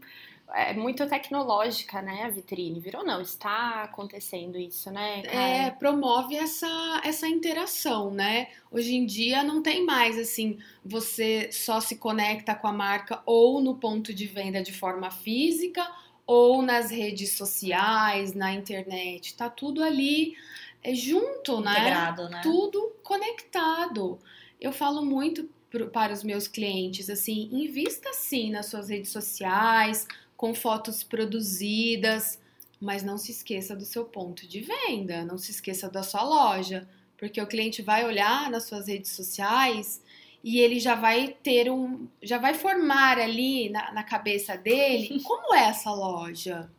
é 0.53 0.73
muito 0.73 1.07
tecnológica, 1.07 2.01
né, 2.01 2.23
a 2.23 2.29
vitrine. 2.29 2.79
Virou 2.79 3.03
não, 3.03 3.21
está 3.21 3.83
acontecendo 3.83 4.57
isso, 4.57 4.89
né? 4.91 5.21
Cara? 5.23 5.37
É, 5.37 5.71
promove 5.71 6.35
essa, 6.35 7.01
essa 7.03 7.27
interação, 7.27 8.11
né? 8.11 8.47
Hoje 8.71 8.95
em 8.95 9.05
dia 9.05 9.43
não 9.43 9.61
tem 9.61 9.85
mais 9.85 10.17
assim, 10.17 10.57
você 10.83 11.51
só 11.51 11.79
se 11.79 11.97
conecta 11.97 12.55
com 12.55 12.67
a 12.67 12.73
marca 12.73 13.21
ou 13.25 13.61
no 13.61 13.75
ponto 13.75 14.13
de 14.13 14.25
venda 14.25 14.61
de 14.61 14.73
forma 14.73 15.11
física 15.11 15.87
ou 16.25 16.61
nas 16.61 16.91
redes 16.91 17.33
sociais, 17.33 18.33
na 18.33 18.53
internet. 18.53 19.35
Tá 19.35 19.49
tudo 19.49 19.83
ali 19.83 20.35
é 20.83 20.93
junto, 20.93 21.59
né? 21.59 21.71
Integrado, 21.71 22.29
né? 22.29 22.41
Tudo 22.41 22.93
conectado. 23.03 24.19
Eu 24.59 24.71
falo 24.71 25.03
muito 25.05 25.49
para 25.91 26.11
os 26.11 26.23
meus 26.23 26.47
clientes 26.47 27.09
assim, 27.09 27.49
invista 27.51 28.11
sim 28.13 28.49
nas 28.49 28.65
suas 28.67 28.89
redes 28.89 29.11
sociais, 29.11 30.07
com 30.39 30.53
fotos 30.53 31.03
produzidas, 31.03 32.39
mas 32.79 33.03
não 33.03 33.17
se 33.17 33.29
esqueça 33.29 33.75
do 33.75 33.83
seu 33.83 34.05
ponto 34.05 34.47
de 34.47 34.61
venda, 34.61 35.25
não 35.25 35.37
se 35.37 35.51
esqueça 35.51 35.89
da 35.89 36.01
sua 36.01 36.23
loja, 36.23 36.87
porque 37.17 37.41
o 37.41 37.45
cliente 37.45 37.81
vai 37.81 38.05
olhar 38.05 38.49
nas 38.49 38.63
suas 38.63 38.87
redes 38.87 39.11
sociais 39.11 40.01
e 40.41 40.61
ele 40.61 40.79
já 40.79 40.95
vai 40.95 41.35
ter 41.43 41.69
um, 41.69 42.07
já 42.23 42.37
vai 42.37 42.53
formar 42.53 43.19
ali 43.19 43.67
na, 43.67 43.91
na 43.91 44.01
cabeça 44.01 44.55
dele 44.55 45.19
como 45.27 45.53
é 45.53 45.65
essa 45.67 45.91
loja. 45.91 46.71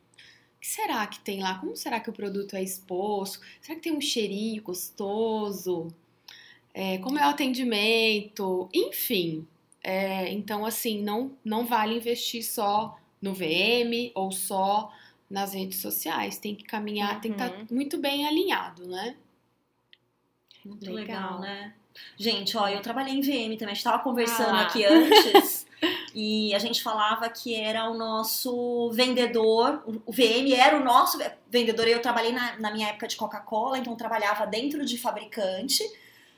O 0.56 0.60
que 0.60 0.66
será 0.66 1.06
que 1.06 1.20
tem 1.20 1.42
lá? 1.42 1.58
Como 1.58 1.76
será 1.76 2.00
que 2.00 2.08
o 2.08 2.14
produto 2.14 2.56
é 2.56 2.62
exposto? 2.62 3.44
Será 3.60 3.74
que 3.74 3.82
tem 3.82 3.92
um 3.92 4.00
cheirinho 4.00 4.62
gostoso? 4.62 5.88
É, 6.72 6.96
como 6.96 7.18
é 7.18 7.26
o 7.26 7.30
atendimento? 7.30 8.70
Enfim. 8.72 9.46
É, 9.84 10.32
então, 10.32 10.64
assim, 10.64 11.02
não, 11.02 11.36
não 11.44 11.66
vale 11.66 11.96
investir 11.96 12.42
só 12.42 12.98
no 13.20 13.34
VM 13.34 14.12
ou 14.14 14.32
só 14.32 14.92
nas 15.28 15.54
redes 15.54 15.80
sociais. 15.80 16.38
Tem 16.38 16.54
que 16.54 16.64
caminhar, 16.64 17.16
uhum. 17.16 17.20
tem 17.20 17.32
que 17.32 17.42
estar 17.42 17.56
tá 17.56 17.66
muito 17.70 17.98
bem 17.98 18.26
alinhado, 18.26 18.86
né? 18.86 19.16
Muito 20.64 20.90
legal, 20.92 21.38
legal 21.38 21.40
né? 21.40 21.74
Gente, 22.16 22.56
ó, 22.56 22.68
eu 22.68 22.80
trabalhei 22.80 23.14
em 23.14 23.20
VM 23.20 23.58
também. 23.58 23.72
A 23.72 23.74
gente 23.74 23.84
tava 23.84 24.02
conversando 24.02 24.56
ah. 24.56 24.62
aqui 24.62 24.84
antes 24.84 25.66
e 26.14 26.54
a 26.54 26.58
gente 26.58 26.82
falava 26.82 27.28
que 27.28 27.54
era 27.54 27.88
o 27.90 27.96
nosso 27.96 28.90
vendedor. 28.92 29.82
O 30.06 30.12
VM 30.12 30.52
era 30.54 30.76
o 30.76 30.84
nosso 30.84 31.18
vendedor. 31.48 31.86
Eu 31.88 32.00
trabalhei 32.00 32.32
na, 32.32 32.58
na 32.58 32.70
minha 32.72 32.88
época 32.88 33.08
de 33.08 33.16
Coca-Cola, 33.16 33.78
então 33.78 33.96
trabalhava 33.96 34.46
dentro 34.46 34.84
de 34.84 34.98
fabricante, 34.98 35.82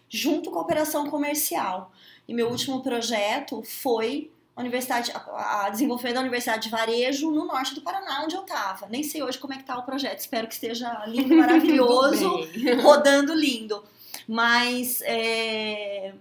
junto 0.09 0.51
com 0.51 0.59
a 0.59 0.63
operação 0.63 1.09
comercial. 1.09 1.93
E 2.27 2.35
meu 2.35 2.49
último 2.49 2.83
projeto 2.83 3.63
foi 3.63 4.31
a 4.55 4.61
universidade, 4.61 5.13
a, 5.15 5.67
a 5.67 5.71
desenvolvimento 5.71 6.15
da 6.15 6.21
Universidade 6.21 6.65
de 6.65 6.69
Varejo 6.69 7.31
no 7.31 7.47
norte 7.47 7.75
do 7.75 7.81
Paraná, 7.81 8.23
onde 8.23 8.35
eu 8.35 8.43
estava. 8.43 8.87
Nem 8.89 9.03
sei 9.03 9.23
hoje 9.23 9.39
como 9.39 9.55
é 9.55 9.57
que 9.57 9.65
tá 9.65 9.79
o 9.79 9.85
projeto. 9.85 10.19
Espero 10.19 10.47
que 10.47 10.55
esteja 10.55 11.05
lindo, 11.07 11.35
maravilhoso, 11.37 12.41
rodando 12.83 13.35
lindo. 13.35 13.83
Mas 14.29 15.01
é, 15.03 16.13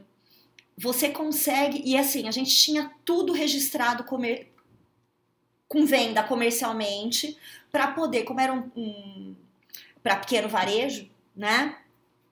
você 0.78 1.10
consegue. 1.10 1.82
E 1.86 1.98
assim, 1.98 2.28
a 2.28 2.32
gente 2.32 2.56
tinha 2.56 2.90
tudo 3.04 3.34
registrado 3.34 4.06
comer, 4.06 4.54
com 5.68 5.86
venda 5.86 6.24
comercialmente 6.24 7.38
para 7.72 7.88
poder, 7.88 8.24
como 8.24 8.40
era 8.40 8.54
um, 8.54 8.72
um 8.76 9.36
para 10.02 10.16
pequeno 10.16 10.50
varejo, 10.50 11.10
né? 11.36 11.78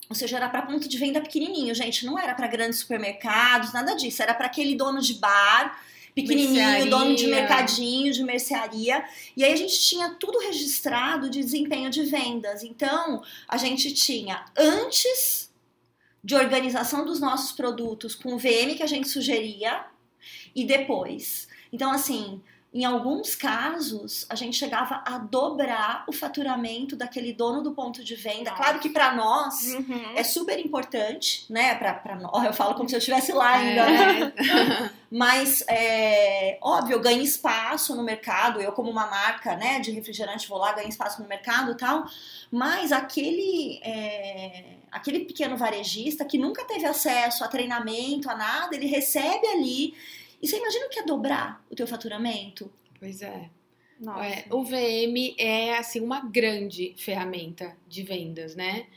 Ou 0.07 0.15
seja, 0.15 0.37
era 0.37 0.49
para 0.49 0.63
ponto 0.63 0.87
de 0.87 0.97
venda 0.97 1.21
pequenininho, 1.21 1.73
gente. 1.75 2.05
Não 2.05 2.17
era 2.17 2.33
para 2.33 2.47
grandes 2.47 2.79
supermercados, 2.79 3.73
nada 3.73 3.95
disso. 3.95 4.21
Era 4.21 4.33
para 4.33 4.47
aquele 4.47 4.75
dono 4.75 5.01
de 5.01 5.15
bar 5.15 5.79
pequenininho, 6.15 6.53
mercearia. 6.53 6.89
dono 6.89 7.15
de 7.15 7.27
mercadinho, 7.27 8.13
de 8.13 8.23
mercearia. 8.23 9.05
E 9.35 9.43
aí 9.43 9.53
a 9.53 9.55
gente 9.55 9.79
tinha 9.79 10.09
tudo 10.11 10.39
registrado 10.39 11.29
de 11.29 11.39
desempenho 11.39 11.89
de 11.89 12.03
vendas. 12.03 12.63
Então, 12.63 13.23
a 13.47 13.57
gente 13.57 13.93
tinha 13.93 14.45
antes 14.57 15.49
de 16.23 16.35
organização 16.35 17.05
dos 17.05 17.19
nossos 17.19 17.51
produtos 17.51 18.15
com 18.15 18.33
o 18.33 18.37
VM 18.37 18.75
que 18.75 18.83
a 18.83 18.87
gente 18.87 19.07
sugeria 19.07 19.85
e 20.55 20.65
depois. 20.65 21.47
Então, 21.71 21.91
assim, 21.91 22.41
em 22.71 22.85
alguns 22.85 23.33
casos, 23.33 24.27
a 24.29 24.35
gente 24.35 24.55
chegava 24.55 25.01
a 25.03 25.17
dobrar 25.17 26.03
o 26.07 26.13
faturamento 26.13 26.95
daquele 26.95 27.33
dono 27.33 27.63
do 27.63 27.71
ponto 27.71 28.03
de 28.03 28.13
venda. 28.13 28.51
Claro 28.51 28.77
que 28.79 28.89
para 28.89 29.15
nós 29.15 29.73
uhum. 29.73 30.13
é 30.15 30.23
super 30.23 30.59
importante, 30.63 31.47
né? 31.49 31.73
Para 31.73 32.15
nós, 32.15 32.45
eu 32.45 32.53
falo 32.53 32.75
como 32.75 32.87
se 32.87 32.93
eu 32.93 32.99
estivesse 32.99 33.31
lá 33.31 33.53
ainda. 33.53 33.81
É. 33.89 34.89
Mas, 35.09 35.63
é, 35.67 36.59
óbvio, 36.61 36.93
eu 36.93 37.01
ganho 37.01 37.23
espaço 37.23 37.95
no 37.95 38.03
mercado. 38.03 38.61
Eu, 38.61 38.71
como 38.71 38.91
uma 38.91 39.07
marca 39.07 39.55
né, 39.55 39.79
de 39.79 39.89
refrigerante, 39.89 40.47
vou 40.47 40.59
lá, 40.59 40.71
ganho 40.73 40.89
espaço 40.89 41.23
no 41.23 41.27
mercado 41.27 41.71
e 41.71 41.75
tal. 41.75 42.05
Mas 42.51 42.91
aquele, 42.91 43.81
é, 43.83 44.75
aquele 44.91 45.21
pequeno 45.21 45.57
varejista 45.57 46.23
que 46.23 46.37
nunca 46.37 46.63
teve 46.65 46.85
acesso 46.85 47.43
a 47.43 47.47
treinamento, 47.47 48.29
a 48.29 48.35
nada, 48.35 48.75
ele 48.75 48.85
recebe 48.85 49.47
ali 49.47 49.95
e 50.41 50.47
você 50.47 50.57
imagina 50.57 50.85
o 50.85 50.89
que 50.89 50.99
é 50.99 51.03
dobrar 51.03 51.65
o 51.69 51.75
teu 51.75 51.87
faturamento? 51.87 52.71
Pois 52.99 53.21
é. 53.21 53.49
é. 54.23 54.45
o 54.49 54.63
VM 54.63 55.35
é 55.37 55.77
assim 55.77 55.99
uma 55.99 56.21
grande 56.21 56.93
ferramenta 56.97 57.75
de 57.87 58.03
vendas, 58.03 58.55
né? 58.55 58.87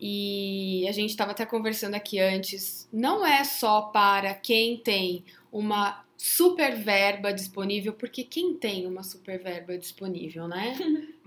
E 0.00 0.86
a 0.88 0.92
gente 0.92 1.10
estava 1.10 1.32
até 1.32 1.46
conversando 1.46 1.94
aqui 1.94 2.18
antes, 2.18 2.88
não 2.92 3.24
é 3.24 3.42
só 3.44 3.82
para 3.82 4.34
quem 4.34 4.76
tem 4.76 5.24
uma 5.50 6.04
super 6.16 6.76
verba 6.76 7.32
disponível, 7.32 7.92
porque 7.92 8.24
quem 8.24 8.54
tem 8.54 8.86
uma 8.86 9.02
super 9.02 9.42
verba 9.42 9.76
disponível, 9.76 10.48
né? 10.48 10.76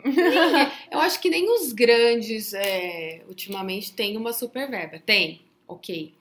eu 0.92 1.00
acho 1.00 1.20
que 1.20 1.30
nem 1.30 1.50
os 1.54 1.72
grandes 1.72 2.54
é, 2.54 3.24
ultimamente 3.28 3.94
têm 3.94 4.18
uma 4.18 4.34
super 4.34 4.70
verba. 4.70 5.00
Tem, 5.00 5.42
ok. 5.68 6.14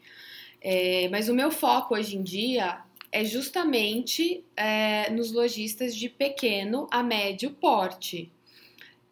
É, 0.60 1.08
mas 1.10 1.28
o 1.28 1.34
meu 1.34 1.50
foco 1.50 1.94
hoje 1.94 2.16
em 2.16 2.22
dia 2.22 2.80
é 3.10 3.24
justamente 3.24 4.44
é, 4.56 5.10
nos 5.10 5.32
lojistas 5.32 5.94
de 5.94 6.08
pequeno 6.08 6.86
a 6.90 7.02
médio 7.02 7.50
porte. 7.50 8.30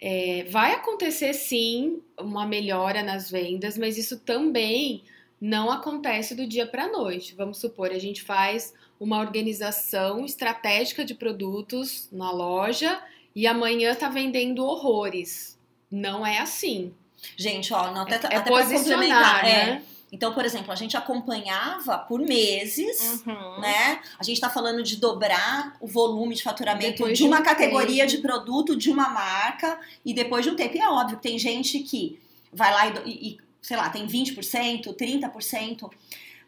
É, 0.00 0.44
vai 0.50 0.72
acontecer 0.72 1.32
sim 1.32 2.02
uma 2.18 2.46
melhora 2.46 3.02
nas 3.02 3.30
vendas, 3.30 3.78
mas 3.78 3.96
isso 3.96 4.20
também 4.20 5.02
não 5.40 5.70
acontece 5.70 6.34
do 6.34 6.46
dia 6.46 6.66
para 6.66 6.84
a 6.84 6.92
noite. 6.92 7.34
Vamos 7.34 7.58
supor, 7.58 7.90
a 7.90 7.98
gente 7.98 8.22
faz 8.22 8.74
uma 8.98 9.20
organização 9.20 10.24
estratégica 10.24 11.04
de 11.04 11.14
produtos 11.14 12.08
na 12.12 12.30
loja 12.30 13.02
e 13.34 13.46
amanhã 13.46 13.92
está 13.92 14.08
vendendo 14.08 14.64
horrores. 14.64 15.58
Não 15.90 16.26
é 16.26 16.38
assim. 16.38 16.92
Gente, 17.36 17.72
ó, 17.72 17.90
não, 17.92 18.02
até, 18.02 18.34
é, 18.34 18.36
é 18.36 18.40
posicionar, 18.40 19.44
é. 19.44 19.66
né? 19.66 19.82
É. 19.90 19.93
Então, 20.14 20.32
por 20.32 20.44
exemplo, 20.44 20.70
a 20.70 20.76
gente 20.76 20.96
acompanhava 20.96 21.98
por 21.98 22.20
meses, 22.20 23.24
uhum. 23.26 23.60
né? 23.60 24.00
A 24.16 24.22
gente 24.22 24.36
está 24.36 24.48
falando 24.48 24.80
de 24.80 24.96
dobrar 24.96 25.76
o 25.80 25.88
volume 25.88 26.36
de 26.36 26.42
faturamento 26.44 26.92
depois 26.92 27.18
de 27.18 27.24
uma 27.24 27.38
de 27.38 27.42
categoria 27.42 28.06
tempo. 28.06 28.16
de 28.16 28.22
produto, 28.22 28.76
de 28.76 28.90
uma 28.90 29.08
marca, 29.08 29.76
e 30.04 30.14
depois 30.14 30.44
de 30.44 30.52
um 30.52 30.54
tempo. 30.54 30.76
E 30.76 30.78
é 30.78 30.88
óbvio 30.88 31.16
que 31.16 31.22
tem 31.24 31.36
gente 31.36 31.80
que 31.80 32.20
vai 32.52 32.72
lá 32.72 33.02
e, 33.04 33.28
e 33.28 33.38
sei 33.60 33.76
lá, 33.76 33.90
tem 33.90 34.06
20%, 34.06 34.94
30%, 34.94 35.90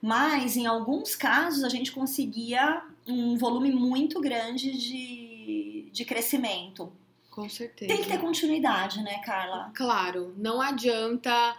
mas 0.00 0.56
em 0.56 0.66
alguns 0.66 1.16
casos 1.16 1.64
a 1.64 1.68
gente 1.68 1.90
conseguia 1.90 2.82
um 3.04 3.36
volume 3.36 3.72
muito 3.72 4.20
grande 4.20 4.78
de, 4.78 5.88
de 5.90 6.04
crescimento. 6.04 6.92
Com 7.32 7.48
certeza. 7.48 7.92
Tem 7.92 8.00
que 8.00 8.08
ter 8.08 8.18
continuidade, 8.18 9.02
né, 9.02 9.18
Carla? 9.24 9.72
Claro, 9.74 10.32
não 10.38 10.62
adianta 10.62 11.56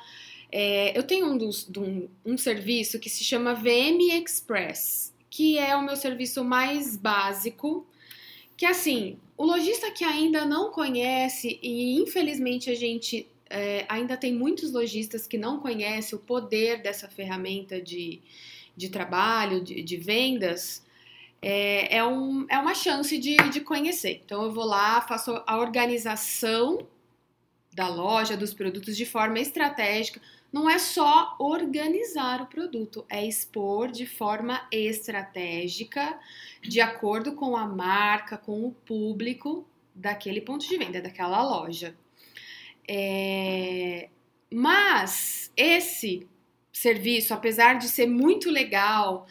é, 0.52 0.98
eu 0.98 1.04
tenho 1.04 1.28
um, 1.28 1.38
dos, 1.38 1.70
um, 1.78 2.08
um 2.26 2.38
serviço 2.38 3.00
que 3.00 3.10
se 3.10 3.24
chama 3.24 3.54
VM 3.54 4.00
Express, 4.14 5.14
que 5.30 5.58
é 5.58 5.76
o 5.76 5.84
meu 5.84 5.96
serviço 5.96 6.44
mais 6.44 6.96
básico, 6.96 7.86
que 8.56 8.66
assim, 8.66 9.18
o 9.38 9.46
lojista 9.46 9.92
que 9.92 10.04
ainda 10.04 10.46
não 10.46 10.72
conhece, 10.72 11.60
e 11.62 12.00
infelizmente 12.00 12.70
a 12.70 12.76
gente 12.76 13.28
é, 13.50 13.86
ainda 13.88 14.18
tem 14.18 14.34
muitos 14.34 14.72
lojistas 14.72 15.28
que 15.28 15.38
não 15.38 15.60
conhecem 15.60 16.18
o 16.18 16.22
poder 16.22 16.82
dessa 16.82 17.08
ferramenta 17.08 17.82
de, 17.82 18.22
de 18.76 18.90
trabalho, 18.90 19.62
de, 19.62 19.84
de 19.84 19.98
vendas, 19.98 20.86
é, 21.42 21.98
é, 21.98 22.04
um, 22.06 22.46
é 22.50 22.58
uma 22.58 22.74
chance 22.74 23.18
de, 23.18 23.38
de 23.50 23.62
conhecer. 23.62 24.22
Então 24.26 24.44
eu 24.44 24.52
vou 24.52 24.66
lá, 24.66 25.02
faço 25.02 25.44
a 25.46 25.58
organização 25.58 26.88
da 27.74 27.88
loja, 27.88 28.36
dos 28.36 28.54
produtos 28.54 28.98
de 28.98 29.06
forma 29.06 29.40
estratégica. 29.40 30.20
Não 30.58 30.68
é 30.68 30.80
só 30.80 31.36
organizar 31.38 32.42
o 32.42 32.48
produto, 32.48 33.06
é 33.08 33.24
expor 33.24 33.92
de 33.92 34.08
forma 34.08 34.68
estratégica, 34.72 36.20
de 36.64 36.82
acordo 36.82 37.36
com 37.36 37.56
a 37.56 37.68
marca, 37.68 38.40
com 38.40 38.66
o 38.66 38.72
público 38.72 39.68
daquele 39.94 40.42
ponto 40.42 40.68
de 40.68 40.76
venda, 40.76 41.00
daquela 41.00 41.44
loja. 41.44 41.96
É... 42.90 44.10
Mas 44.52 45.54
esse 45.56 46.28
serviço, 46.74 47.36
apesar 47.36 47.76
de 47.76 47.88
ser 47.88 48.08
muito 48.08 48.50
legal, 48.50 49.28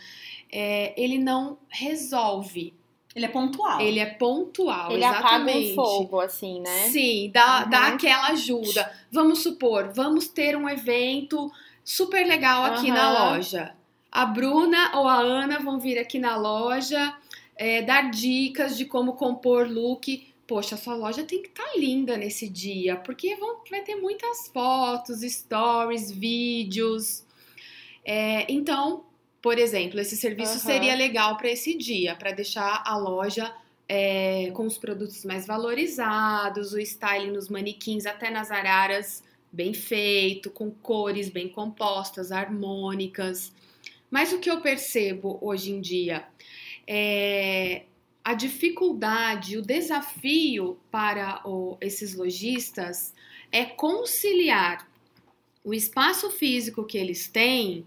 é, 0.49 0.95
ele 0.97 1.19
não 1.19 1.59
resolve. 1.69 2.73
Ele 3.17 3.25
é 3.25 3.29
pontual. 3.29 3.81
Ele 3.81 3.99
é 3.99 4.07
pontual, 4.07 4.93
Ele 4.93 5.03
exatamente. 5.03 5.27
apaga 5.27 5.59
um 5.59 5.75
fogo, 5.75 6.21
assim, 6.21 6.61
né? 6.61 6.89
Sim, 6.91 7.31
dá, 7.33 7.63
Uhum. 7.65 7.71
dá 7.71 7.87
aquela 7.89 8.29
ajuda. 8.29 8.93
Vamos 9.11 9.43
supor, 9.43 9.91
vamos 9.95 10.29
ter 10.29 10.55
um 10.55 10.69
evento 10.69 11.51
super 11.83 12.27
legal 12.27 12.63
aqui 12.65 12.91
na 12.91 13.09
Aham. 13.09 13.31
loja. 13.39 13.75
A 14.13 14.27
Bruna 14.27 14.99
ou 14.99 15.09
a 15.09 15.17
Ana 15.17 15.59
vão 15.59 15.81
vir 15.81 15.99
aqui 15.99 16.19
na 16.19 16.37
loja 16.37 17.17
é, 17.57 17.81
dar 17.81 18.11
dicas 18.11 18.77
de 18.77 18.85
como 18.85 19.15
compor 19.15 19.67
look. 19.67 20.35
Poxa, 20.47 20.77
sua 20.77 20.95
loja 20.95 21.25
tem 21.25 21.43
que 21.43 21.49
estar 21.49 21.77
linda 21.77 22.17
nesse 22.19 22.49
dia, 22.49 22.97
porque 22.97 23.35
vão, 23.37 23.63
vai 23.71 23.81
ter 23.81 23.97
muitas 23.97 24.49
fotos, 24.49 25.23
stories, 25.23 26.11
vídeos. 26.11 27.25
É, 28.05 28.47
então, 28.53 29.05
por 29.47 29.61
exemplo, 29.61 30.01
esse 30.01 30.17
serviço 30.17 30.55
Aham. 30.55 30.59
seria 30.59 30.97
legal 30.97 31.37
para 31.37 31.49
esse 31.49 31.79
dia, 31.79 32.17
para 32.17 32.33
deixar 32.33 32.83
a 32.85 32.99
loja 32.99 33.55
é, 33.89 34.51
com 34.53 34.67
os 34.67 34.77
produtos 34.77 35.25
mais 35.25 35.47
valorizados, 35.47 36.73
o 36.73 36.81
styling 36.81 37.31
nos 37.31 37.49
manequins, 37.49 38.07
até 38.07 38.29
nas 38.29 38.51
araras 38.51 39.23
bem 39.53 39.73
feito, 39.73 40.51
com 40.51 40.69
cores 40.73 41.29
bem 41.29 41.49
compostas, 41.49 42.33
harmônicas. 42.33 43.53
Mas 44.11 44.33
o 44.33 44.41
que 44.41 44.51
eu 44.51 44.61
percebo 44.61 45.39
hoje 45.41 45.71
em 45.71 45.81
dia 45.81 46.27
é 46.85 47.85
a 48.25 48.35
dificuldade, 48.35 49.57
o 49.57 49.63
desafio 49.63 50.77
para 50.91 51.41
o- 51.49 51.79
esses 51.81 52.17
lojistas 52.17 53.15
é 53.53 53.65
conciliar 53.65 54.91
o 55.63 55.73
espaço 55.73 56.33
físico 56.33 56.83
que 56.83 56.99
eles 56.99 57.29
têm 57.29 57.87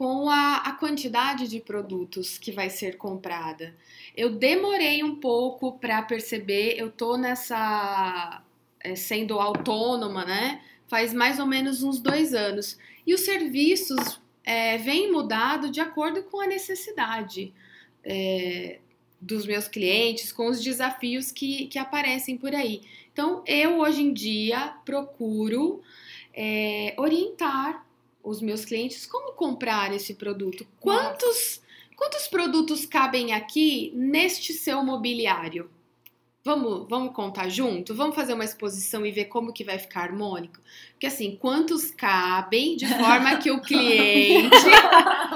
com 0.00 0.30
a, 0.30 0.56
a 0.64 0.72
quantidade 0.72 1.46
de 1.46 1.60
produtos 1.60 2.38
que 2.38 2.50
vai 2.50 2.70
ser 2.70 2.96
comprada. 2.96 3.76
Eu 4.16 4.30
demorei 4.30 5.04
um 5.04 5.16
pouco 5.16 5.72
para 5.78 6.00
perceber, 6.00 6.74
eu 6.78 6.90
tô 6.90 7.18
nessa 7.18 8.42
é, 8.82 8.96
sendo 8.96 9.38
autônoma, 9.38 10.24
né? 10.24 10.62
Faz 10.88 11.12
mais 11.12 11.38
ou 11.38 11.44
menos 11.44 11.82
uns 11.82 12.00
dois 12.00 12.32
anos. 12.32 12.78
E 13.06 13.12
os 13.12 13.20
serviços 13.20 14.18
é, 14.42 14.78
vêm 14.78 15.12
mudado 15.12 15.70
de 15.70 15.82
acordo 15.82 16.22
com 16.22 16.40
a 16.40 16.46
necessidade 16.46 17.52
é, 18.02 18.78
dos 19.20 19.44
meus 19.44 19.68
clientes, 19.68 20.32
com 20.32 20.46
os 20.48 20.64
desafios 20.64 21.30
que, 21.30 21.66
que 21.66 21.78
aparecem 21.78 22.38
por 22.38 22.54
aí. 22.54 22.80
Então, 23.12 23.44
eu 23.46 23.80
hoje 23.80 24.00
em 24.00 24.14
dia 24.14 24.76
procuro 24.82 25.82
é, 26.32 26.94
orientar 26.96 27.84
os 28.30 28.40
meus 28.40 28.64
clientes 28.64 29.06
como 29.06 29.32
comprar 29.32 29.92
esse 29.94 30.14
produto. 30.14 30.66
Quantos, 30.78 31.60
quantos 31.96 32.26
produtos 32.28 32.86
cabem 32.86 33.32
aqui 33.32 33.92
neste 33.94 34.52
seu 34.52 34.82
mobiliário? 34.84 35.68
Vamos, 36.42 36.88
vamos 36.88 37.12
contar 37.14 37.50
junto? 37.50 37.94
Vamos 37.94 38.16
fazer 38.16 38.32
uma 38.32 38.44
exposição 38.46 39.04
e 39.04 39.10
ver 39.12 39.26
como 39.26 39.52
que 39.52 39.62
vai 39.62 39.78
ficar 39.78 40.04
harmônico? 40.04 40.58
Porque 40.92 41.06
assim, 41.06 41.36
quantos 41.36 41.90
cabem 41.90 42.76
de 42.76 42.86
forma 42.86 43.36
que 43.36 43.50
o 43.50 43.60
cliente 43.62 44.56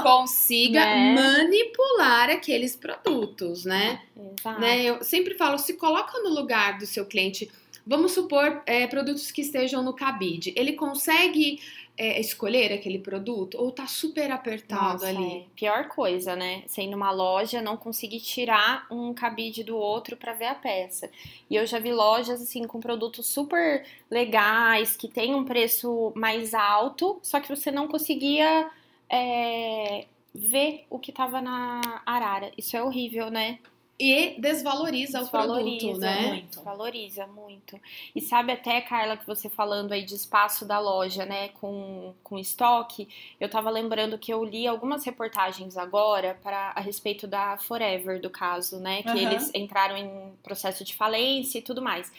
consiga 0.02 0.80
Né? 0.80 1.14
manipular 1.14 2.30
aqueles 2.30 2.74
produtos, 2.74 3.66
né? 3.66 4.00
Exato. 4.16 4.60
né? 4.60 4.82
Eu 4.82 5.04
sempre 5.04 5.34
falo, 5.34 5.58
se 5.58 5.74
coloca 5.74 6.18
no 6.20 6.30
lugar 6.30 6.78
do 6.78 6.86
seu 6.86 7.04
cliente. 7.04 7.50
Vamos 7.86 8.12
supor 8.12 8.62
é, 8.64 8.86
produtos 8.86 9.30
que 9.30 9.42
estejam 9.42 9.82
no 9.82 9.92
cabide. 9.92 10.54
Ele 10.56 10.72
consegue 10.72 11.60
é, 11.96 12.20
escolher 12.20 12.72
aquele 12.72 12.98
produto 12.98 13.56
ou 13.56 13.70
tá 13.70 13.86
super 13.86 14.30
apertado 14.30 14.94
Nossa, 14.94 15.08
ali? 15.08 15.38
é. 15.38 15.44
Pior 15.54 15.88
coisa, 15.88 16.34
né? 16.34 16.64
Ir 16.76 16.88
numa 16.88 17.10
loja, 17.10 17.62
não 17.62 17.76
conseguir 17.76 18.20
tirar 18.20 18.86
um 18.90 19.14
cabide 19.14 19.62
do 19.62 19.76
outro 19.76 20.16
pra 20.16 20.32
ver 20.32 20.46
a 20.46 20.54
peça. 20.54 21.08
E 21.48 21.54
eu 21.54 21.64
já 21.66 21.78
vi 21.78 21.92
lojas, 21.92 22.42
assim, 22.42 22.66
com 22.66 22.80
produtos 22.80 23.26
super 23.26 23.86
legais, 24.10 24.96
que 24.96 25.06
tem 25.06 25.34
um 25.34 25.44
preço 25.44 26.12
mais 26.16 26.52
alto, 26.52 27.18
só 27.22 27.38
que 27.38 27.48
você 27.48 27.70
não 27.70 27.86
conseguia 27.86 28.68
é, 29.08 30.06
ver 30.34 30.84
o 30.90 30.98
que 30.98 31.12
tava 31.12 31.40
na 31.40 31.80
arara. 32.04 32.50
Isso 32.58 32.76
é 32.76 32.82
horrível, 32.82 33.30
né? 33.30 33.60
E 33.98 34.40
desvaloriza, 34.40 35.22
o 35.22 35.28
produto, 35.28 35.98
né? 35.98 36.26
muito. 36.26 36.62
Valoriza 36.62 37.28
muito. 37.28 37.80
E 38.14 38.20
sabe 38.20 38.50
até, 38.50 38.80
Carla, 38.80 39.16
que 39.16 39.24
você 39.24 39.48
falando 39.48 39.92
aí 39.92 40.04
de 40.04 40.14
espaço 40.14 40.64
da 40.64 40.80
loja, 40.80 41.24
né, 41.24 41.50
com, 41.50 42.12
com 42.22 42.36
estoque, 42.36 43.08
eu 43.38 43.48
tava 43.48 43.70
lembrando 43.70 44.18
que 44.18 44.32
eu 44.32 44.42
li 44.42 44.66
algumas 44.66 45.04
reportagens 45.04 45.76
agora 45.76 46.36
para 46.42 46.72
a 46.74 46.80
respeito 46.80 47.28
da 47.28 47.56
Forever, 47.56 48.20
do 48.20 48.28
caso, 48.28 48.80
né, 48.80 49.02
que 49.04 49.10
Aham. 49.10 49.20
eles 49.20 49.50
entraram 49.54 49.96
em 49.96 50.32
processo 50.42 50.82
de 50.82 50.96
falência 50.96 51.58
e 51.58 51.62
tudo 51.62 51.80
mais. 51.80 52.10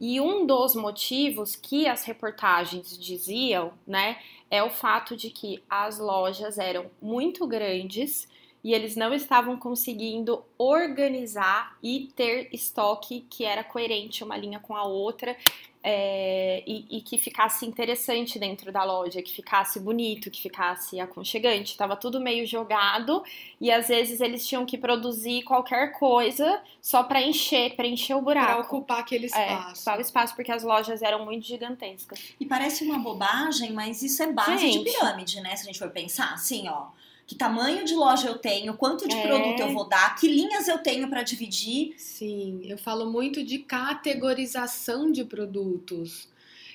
E 0.00 0.18
um 0.22 0.46
dos 0.46 0.74
motivos 0.74 1.54
que 1.54 1.86
as 1.86 2.04
reportagens 2.04 2.98
diziam, 2.98 3.74
né, 3.86 4.16
é 4.50 4.62
o 4.62 4.70
fato 4.70 5.14
de 5.14 5.28
que 5.28 5.62
as 5.68 5.98
lojas 5.98 6.56
eram 6.56 6.90
muito 7.02 7.46
grandes 7.46 8.26
e 8.62 8.74
eles 8.74 8.94
não 8.96 9.12
estavam 9.14 9.56
conseguindo 9.56 10.42
organizar 10.58 11.76
e 11.82 12.08
ter 12.14 12.48
estoque 12.52 13.26
que 13.30 13.44
era 13.44 13.64
coerente 13.64 14.22
uma 14.24 14.36
linha 14.36 14.58
com 14.60 14.76
a 14.76 14.84
outra 14.84 15.36
é, 15.82 16.62
e, 16.66 16.98
e 16.98 17.00
que 17.00 17.16
ficasse 17.16 17.64
interessante 17.64 18.38
dentro 18.38 18.70
da 18.70 18.84
loja, 18.84 19.22
que 19.22 19.32
ficasse 19.32 19.80
bonito, 19.80 20.30
que 20.30 20.42
ficasse 20.42 21.00
aconchegante. 21.00 21.74
Tava 21.74 21.96
tudo 21.96 22.20
meio 22.20 22.46
jogado 22.46 23.24
e 23.58 23.70
às 23.70 23.88
vezes 23.88 24.20
eles 24.20 24.46
tinham 24.46 24.66
que 24.66 24.76
produzir 24.76 25.42
qualquer 25.42 25.92
coisa 25.98 26.60
só 26.82 27.02
para 27.02 27.22
encher, 27.22 27.76
preencher 27.76 28.12
o 28.14 28.22
Para 28.22 28.40
buraco. 28.56 28.76
ocupar 28.76 28.98
aquele 29.00 29.24
É, 29.24 29.28
espaço. 29.28 29.72
ocupar 29.80 29.98
o 29.98 30.00
espaço 30.02 30.34
porque 30.36 30.52
as 30.52 30.62
lojas 30.62 31.00
eram 31.00 31.24
muito 31.24 31.46
gigantescas. 31.46 32.34
E 32.38 32.44
parece 32.44 32.84
uma 32.84 32.98
bobagem, 32.98 33.72
mas 33.72 34.02
isso 34.02 34.22
é 34.22 34.30
base 34.30 34.56
de 34.58 34.72
Gente. 34.72 34.92
pirâmide, 34.92 35.40
né? 35.40 35.56
Se 35.56 35.62
a 35.62 35.66
gente 35.66 35.78
for 35.78 35.90
pensar, 35.90 36.34
assim, 36.34 36.68
ó. 36.68 36.88
Que 37.30 37.36
tamanho 37.36 37.84
de 37.84 37.94
loja 37.94 38.26
eu 38.26 38.38
tenho, 38.38 38.74
quanto 38.74 39.06
de 39.06 39.14
É. 39.14 39.22
produto 39.22 39.60
eu 39.60 39.72
vou 39.72 39.88
dar, 39.88 40.16
que 40.16 40.26
linhas 40.26 40.66
eu 40.66 40.78
tenho 40.78 41.08
pra 41.08 41.22
dividir. 41.22 41.94
Sim, 41.96 42.60
eu 42.64 42.76
falo 42.76 43.08
muito 43.08 43.44
de 43.44 43.60
categorização 43.60 45.12
de 45.12 45.24
produtos. 45.24 46.28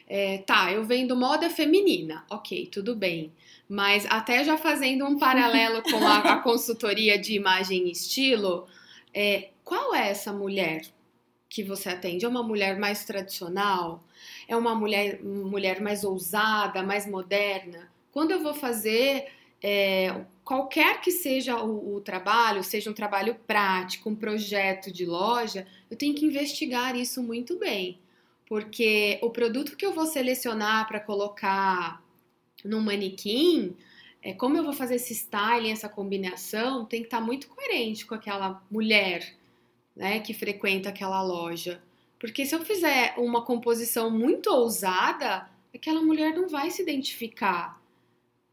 É, 0.08 0.38
tá, 0.38 0.72
eu 0.72 0.86
vendo 0.86 1.14
moda 1.14 1.50
feminina, 1.50 2.24
ok, 2.30 2.68
tudo 2.68 2.96
bem. 2.96 3.34
Mas 3.68 4.06
até 4.06 4.46
já 4.46 4.56
fazendo 4.56 5.04
um 5.04 5.20
paralelo 5.20 5.84
com 5.84 5.98
a, 5.98 6.20
a 6.20 6.38
consultoria 6.40 7.20
de 7.20 7.34
imagem 7.36 7.90
e 7.90 7.92
estilo, 7.92 8.66
é, 9.14 9.50
qual 9.62 9.94
é 9.94 10.10
essa 10.10 10.32
mulher 10.32 10.84
que 11.50 11.66
você 11.66 11.90
atende? 11.90 12.24
É 12.24 12.30
uma 12.30 12.44
mulher 12.44 12.80
mais 12.80 13.04
tradicional? 13.04 14.02
É 14.48 14.56
uma 14.56 14.74
mulher, 14.74 15.22
mulher 15.22 15.82
mais 15.82 16.06
ousada, 16.06 16.82
mais 16.82 17.06
moderna? 17.06 17.92
Quando 18.14 18.32
eu 18.32 18.42
vou 18.42 18.54
fazer 18.54 19.26
é, 19.62 20.24
qualquer 20.46 21.02
que 21.02 21.12
seja 21.12 21.62
o, 21.62 21.96
o 21.96 22.02
trabalho, 22.02 22.64
seja 22.64 22.90
um 22.90 22.94
trabalho 22.94 23.36
prático, 23.48 24.10
um 24.10 24.16
projeto 24.16 24.94
de 24.94 25.04
loja, 25.04 25.66
eu 25.90 25.98
tenho 25.98 26.14
que 26.14 26.26
investigar 26.26 26.96
isso 26.96 27.22
muito 27.24 27.58
bem. 27.58 28.00
Porque 28.48 29.18
o 29.24 29.32
produto 29.32 29.76
que 29.76 29.84
eu 29.84 29.92
vou 29.92 30.06
selecionar 30.06 30.88
para 30.88 31.00
colocar 31.00 32.00
num 32.64 32.80
manequim, 32.80 33.76
é, 34.22 34.34
como 34.34 34.56
eu 34.56 34.64
vou 34.64 34.74
fazer 34.74 34.96
esse 34.96 35.14
styling, 35.14 35.72
essa 35.72 35.90
combinação, 35.90 36.86
tem 36.86 37.02
que 37.02 37.08
estar 37.08 37.22
muito 37.22 37.48
coerente 37.48 38.06
com 38.06 38.14
aquela 38.14 38.62
mulher 38.70 39.36
né, 39.96 40.20
que 40.20 40.34
frequenta 40.34 40.90
aquela 40.90 41.24
loja. 41.24 41.82
Porque 42.20 42.46
se 42.46 42.54
eu 42.54 42.64
fizer 42.64 43.16
uma 43.18 43.44
composição 43.44 44.12
muito 44.12 44.52
ousada, 44.52 45.50
aquela 45.74 46.02
mulher 46.02 46.36
não 46.36 46.48
vai 46.48 46.70
se 46.70 46.84
identificar, 46.84 47.82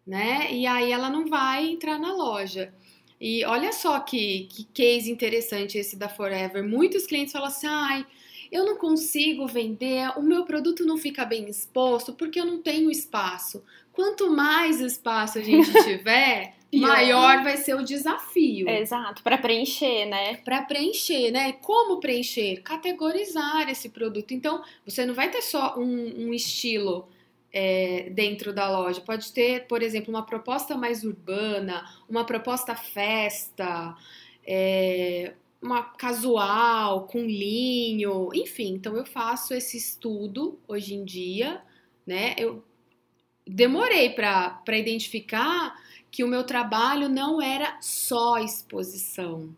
né? 0.06 0.52
E 0.52 0.66
aí 0.66 0.90
ela 0.90 1.08
não 1.08 1.26
vai 1.26 1.66
entrar 1.66 1.98
na 1.98 2.12
loja. 2.12 2.72
E 3.20 3.44
olha 3.44 3.72
só 3.72 4.00
que, 4.00 4.48
que 4.50 4.64
case 4.64 5.10
interessante 5.10 5.78
esse 5.78 5.96
da 5.96 6.08
Forever. 6.08 6.64
Muitos 6.64 7.06
clientes 7.06 7.32
falam 7.32 7.48
assim: 7.48 7.68
ai, 7.68 8.04
eu 8.50 8.66
não 8.66 8.76
consigo 8.76 9.46
vender, 9.46 10.12
o 10.18 10.22
meu 10.22 10.44
produto 10.44 10.84
não 10.84 10.98
fica 10.98 11.24
bem 11.24 11.48
exposto 11.48 12.12
porque 12.12 12.40
eu 12.40 12.44
não 12.44 12.60
tenho 12.60 12.90
espaço. 12.90 13.64
Quanto 13.92 14.30
mais 14.30 14.80
espaço 14.80 15.38
a 15.38 15.42
gente 15.42 15.70
tiver, 15.84 16.54
maior 16.72 17.42
vai 17.42 17.56
ser 17.56 17.74
o 17.74 17.84
desafio. 17.84 18.68
Exato, 18.68 19.22
para 19.22 19.38
preencher, 19.38 20.06
né? 20.06 20.36
Para 20.36 20.62
preencher, 20.62 21.30
né? 21.30 21.52
Como 21.52 22.00
preencher? 22.00 22.60
Categorizar 22.62 23.68
esse 23.68 23.88
produto. 23.88 24.32
Então, 24.32 24.62
você 24.84 25.06
não 25.06 25.14
vai 25.14 25.30
ter 25.30 25.42
só 25.42 25.78
um, 25.78 26.26
um 26.26 26.34
estilo 26.34 27.08
é, 27.52 28.08
dentro 28.10 28.52
da 28.52 28.70
loja. 28.70 29.00
Pode 29.00 29.32
ter, 29.32 29.66
por 29.66 29.82
exemplo, 29.82 30.10
uma 30.10 30.24
proposta 30.24 30.76
mais 30.76 31.04
urbana, 31.04 31.84
uma 32.08 32.24
proposta 32.24 32.74
festa, 32.74 33.94
é, 34.46 35.34
uma 35.60 35.82
casual, 35.82 37.06
com 37.06 37.24
linho, 37.24 38.30
enfim. 38.34 38.74
Então 38.74 38.96
eu 38.96 39.04
faço 39.04 39.54
esse 39.54 39.76
estudo 39.76 40.58
hoje 40.66 40.94
em 40.94 41.04
dia, 41.04 41.62
né? 42.06 42.34
Eu 42.38 42.64
demorei 43.46 44.10
para 44.10 44.62
identificar 44.78 45.74
que 46.10 46.24
o 46.24 46.28
meu 46.28 46.44
trabalho 46.44 47.08
não 47.08 47.40
era 47.40 47.78
só 47.80 48.38
exposição. 48.38 49.54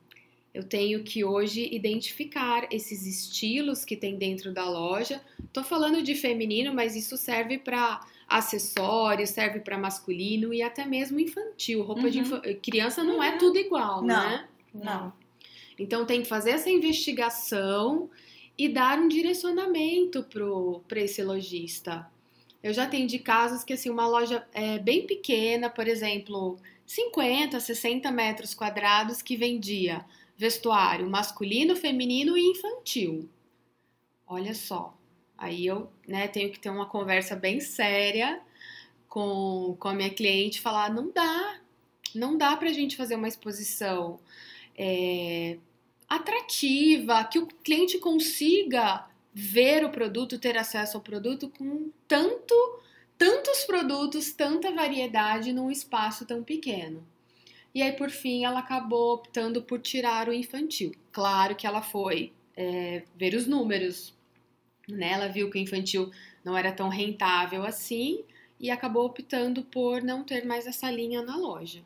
Eu 0.55 0.63
tenho 0.63 1.03
que 1.03 1.25
hoje 1.25 1.69
identificar 1.73 2.69
esses 2.71 3.05
estilos 3.05 3.85
que 3.85 3.97
tem 3.97 4.17
dentro 4.17 4.53
da 4.53 4.65
loja. 4.71 5.21
Tô 5.53 5.65
falando 5.65 6.01
de 6.01 6.15
feminino, 6.15 6.73
mas 6.73 6.95
isso 6.95 7.17
serve 7.17 7.59
para 7.59 8.07
acessórios, 8.29 9.31
serve 9.31 9.59
para 9.59 9.77
masculino 9.77 10.55
e 10.55 10.63
até 10.63 10.87
mesmo 10.87 11.19
infantil. 11.19 11.83
Roupa 11.83 12.03
uhum. 12.03 12.11
de 12.11 12.19
infa... 12.21 12.41
criança 12.63 13.03
não 13.03 13.21
é 13.21 13.31
uhum. 13.31 13.35
é 13.35 13.39
tudo 13.39 13.59
igual, 13.59 14.01
não, 14.01 14.07
né? 14.07 14.49
Não. 14.73 15.13
Então 15.77 16.07
tem 16.07 16.23
que 16.23 16.29
fazer 16.29 16.51
essa 16.51 16.71
investigação 16.71 18.09
e 18.57 18.69
dar 18.69 19.01
um 19.01 19.09
direcionamento 19.09 20.25
para 20.87 21.01
esse 21.01 21.21
lojista. 21.21 22.09
Eu 22.63 22.73
já 22.73 22.85
atendi 22.85 23.19
casos 23.19 23.65
que 23.65 23.73
assim, 23.73 23.91
uma 23.91 24.07
loja 24.07 24.47
é 24.55 24.79
bem 24.79 25.05
pequena, 25.05 25.69
por 25.69 25.89
exemplo, 25.89 26.57
50, 26.87 27.59
60 27.59 28.09
metros 28.13 28.55
quadrados, 28.55 29.21
que 29.21 29.37
vendia 29.37 30.05
vestuário 30.37 31.09
masculino, 31.09 31.77
feminino 31.77 32.37
e 32.37 32.51
infantil. 32.51 33.29
Olha 34.27 34.55
só. 34.55 34.97
Aí 35.37 35.67
eu 35.67 35.91
né, 36.07 36.29
tenho 36.29 36.51
que 36.51 36.59
ter 36.59 36.71
uma 36.71 36.87
conversa 36.87 37.35
bem 37.37 37.61
séria 37.61 38.41
com, 39.09 39.77
com 39.79 39.89
a 39.89 39.95
minha 39.95 40.11
cliente 40.11 40.61
falar: 40.61 40.93
não 40.93 41.11
dá, 41.11 41.61
não 42.15 42.37
dá 42.37 42.57
pra 42.57 42.73
gente 42.73 42.97
fazer 42.97 43.17
uma 43.17 43.29
exposição 43.29 44.19
é, 44.77 45.59
atrativa, 46.09 47.25
que 47.25 47.39
o 47.39 47.47
cliente 47.47 47.99
consiga 47.99 49.07
ver 49.33 49.85
o 49.85 49.91
produto, 49.91 50.39
ter 50.39 50.57
acesso 50.57 50.97
ao 50.97 51.03
produto 51.03 51.49
com 51.49 51.91
tanto, 52.07 52.55
tantos 53.19 53.65
produtos, 53.65 54.33
tanta 54.33 54.71
variedade 54.73 55.53
num 55.53 55.71
espaço 55.71 56.25
tão 56.25 56.43
pequeno. 56.43 57.05
E 57.75 57.83
aí, 57.83 57.93
por 57.93 58.11
fim, 58.11 58.45
ela 58.45 58.61
acabou 58.61 59.15
optando 59.15 59.61
por 59.63 59.81
tirar 59.81 60.29
o 60.29 60.33
infantil. 60.33 60.93
Claro 61.11 61.57
que 61.57 61.67
ela 61.67 61.83
foi 61.83 62.33
é, 62.57 63.03
ver 63.17 63.35
os 63.35 63.47
números, 63.47 64.15
né? 64.89 65.13
Ela 65.13 65.29
viu 65.29 65.51
que 65.51 65.59
o 65.59 65.61
infantil 65.61 66.11
não 66.45 66.57
era 66.57 66.71
tão 66.71 66.89
rentável 66.89 67.65
assim 67.65 68.25
e 68.61 68.71
acabou 68.71 69.05
optando 69.07 69.63
por 69.65 70.03
não 70.03 70.23
ter 70.23 70.45
mais 70.45 70.67
essa 70.67 70.91
linha 70.91 71.21
na 71.23 71.37
loja. 71.37 71.83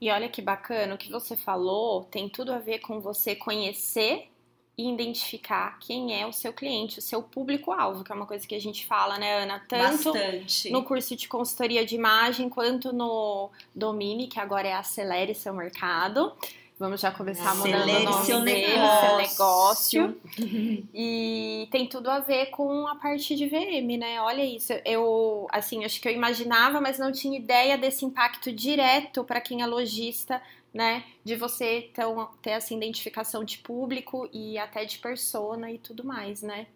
E 0.00 0.10
olha 0.10 0.28
que 0.28 0.40
bacana, 0.42 0.94
o 0.94 0.98
que 0.98 1.10
você 1.10 1.36
falou 1.36 2.04
tem 2.04 2.28
tudo 2.28 2.52
a 2.52 2.58
ver 2.58 2.78
com 2.78 3.00
você 3.00 3.34
conhecer 3.34 4.28
e 4.76 4.90
identificar 4.90 5.78
quem 5.78 6.18
é 6.18 6.26
o 6.26 6.32
seu 6.32 6.52
cliente, 6.52 6.98
o 6.98 7.02
seu 7.02 7.22
público-alvo, 7.22 8.02
que 8.02 8.10
é 8.10 8.14
uma 8.14 8.26
coisa 8.26 8.46
que 8.46 8.54
a 8.54 8.60
gente 8.60 8.86
fala, 8.86 9.18
né, 9.18 9.42
Ana? 9.42 9.62
Tanto 9.68 10.12
Bastante. 10.12 10.70
no 10.70 10.82
curso 10.82 11.14
de 11.14 11.28
consultoria 11.28 11.84
de 11.84 11.94
imagem, 11.94 12.48
quanto 12.48 12.92
no 12.92 13.50
Domine, 13.74 14.28
que 14.28 14.40
agora 14.40 14.66
é 14.68 14.72
Acelere 14.72 15.34
Seu 15.34 15.52
Mercado. 15.52 16.32
Vamos 16.78 17.00
já 17.00 17.12
começar 17.12 17.54
mudando 17.54 17.88
o 17.88 18.02
nome 18.02 18.24
seu 18.24 18.40
dele, 18.40 18.66
negócio. 18.66 19.06
seu 19.06 19.16
negócio. 19.18 20.20
e 20.92 21.68
tem 21.70 21.86
tudo 21.86 22.10
a 22.10 22.18
ver 22.18 22.46
com 22.46 22.88
a 22.88 22.96
parte 22.96 23.36
de 23.36 23.46
VM, 23.46 23.98
né? 23.98 24.20
Olha 24.20 24.44
isso. 24.44 24.72
Eu, 24.84 25.46
assim, 25.52 25.84
acho 25.84 26.00
que 26.00 26.08
eu 26.08 26.12
imaginava, 26.12 26.80
mas 26.80 26.98
não 26.98 27.12
tinha 27.12 27.38
ideia 27.38 27.78
desse 27.78 28.04
impacto 28.04 28.50
direto 28.50 29.22
para 29.22 29.40
quem 29.40 29.62
é 29.62 29.66
lojista 29.66 30.42
né? 30.72 31.04
De 31.24 31.36
você 31.36 31.88
então, 31.90 32.30
ter 32.40 32.50
essa 32.50 32.72
identificação 32.72 33.44
de 33.44 33.58
público 33.58 34.28
e 34.32 34.58
até 34.58 34.84
de 34.84 34.98
persona 34.98 35.70
e 35.70 35.78
tudo 35.78 36.04
mais, 36.04 36.42
né? 36.42 36.66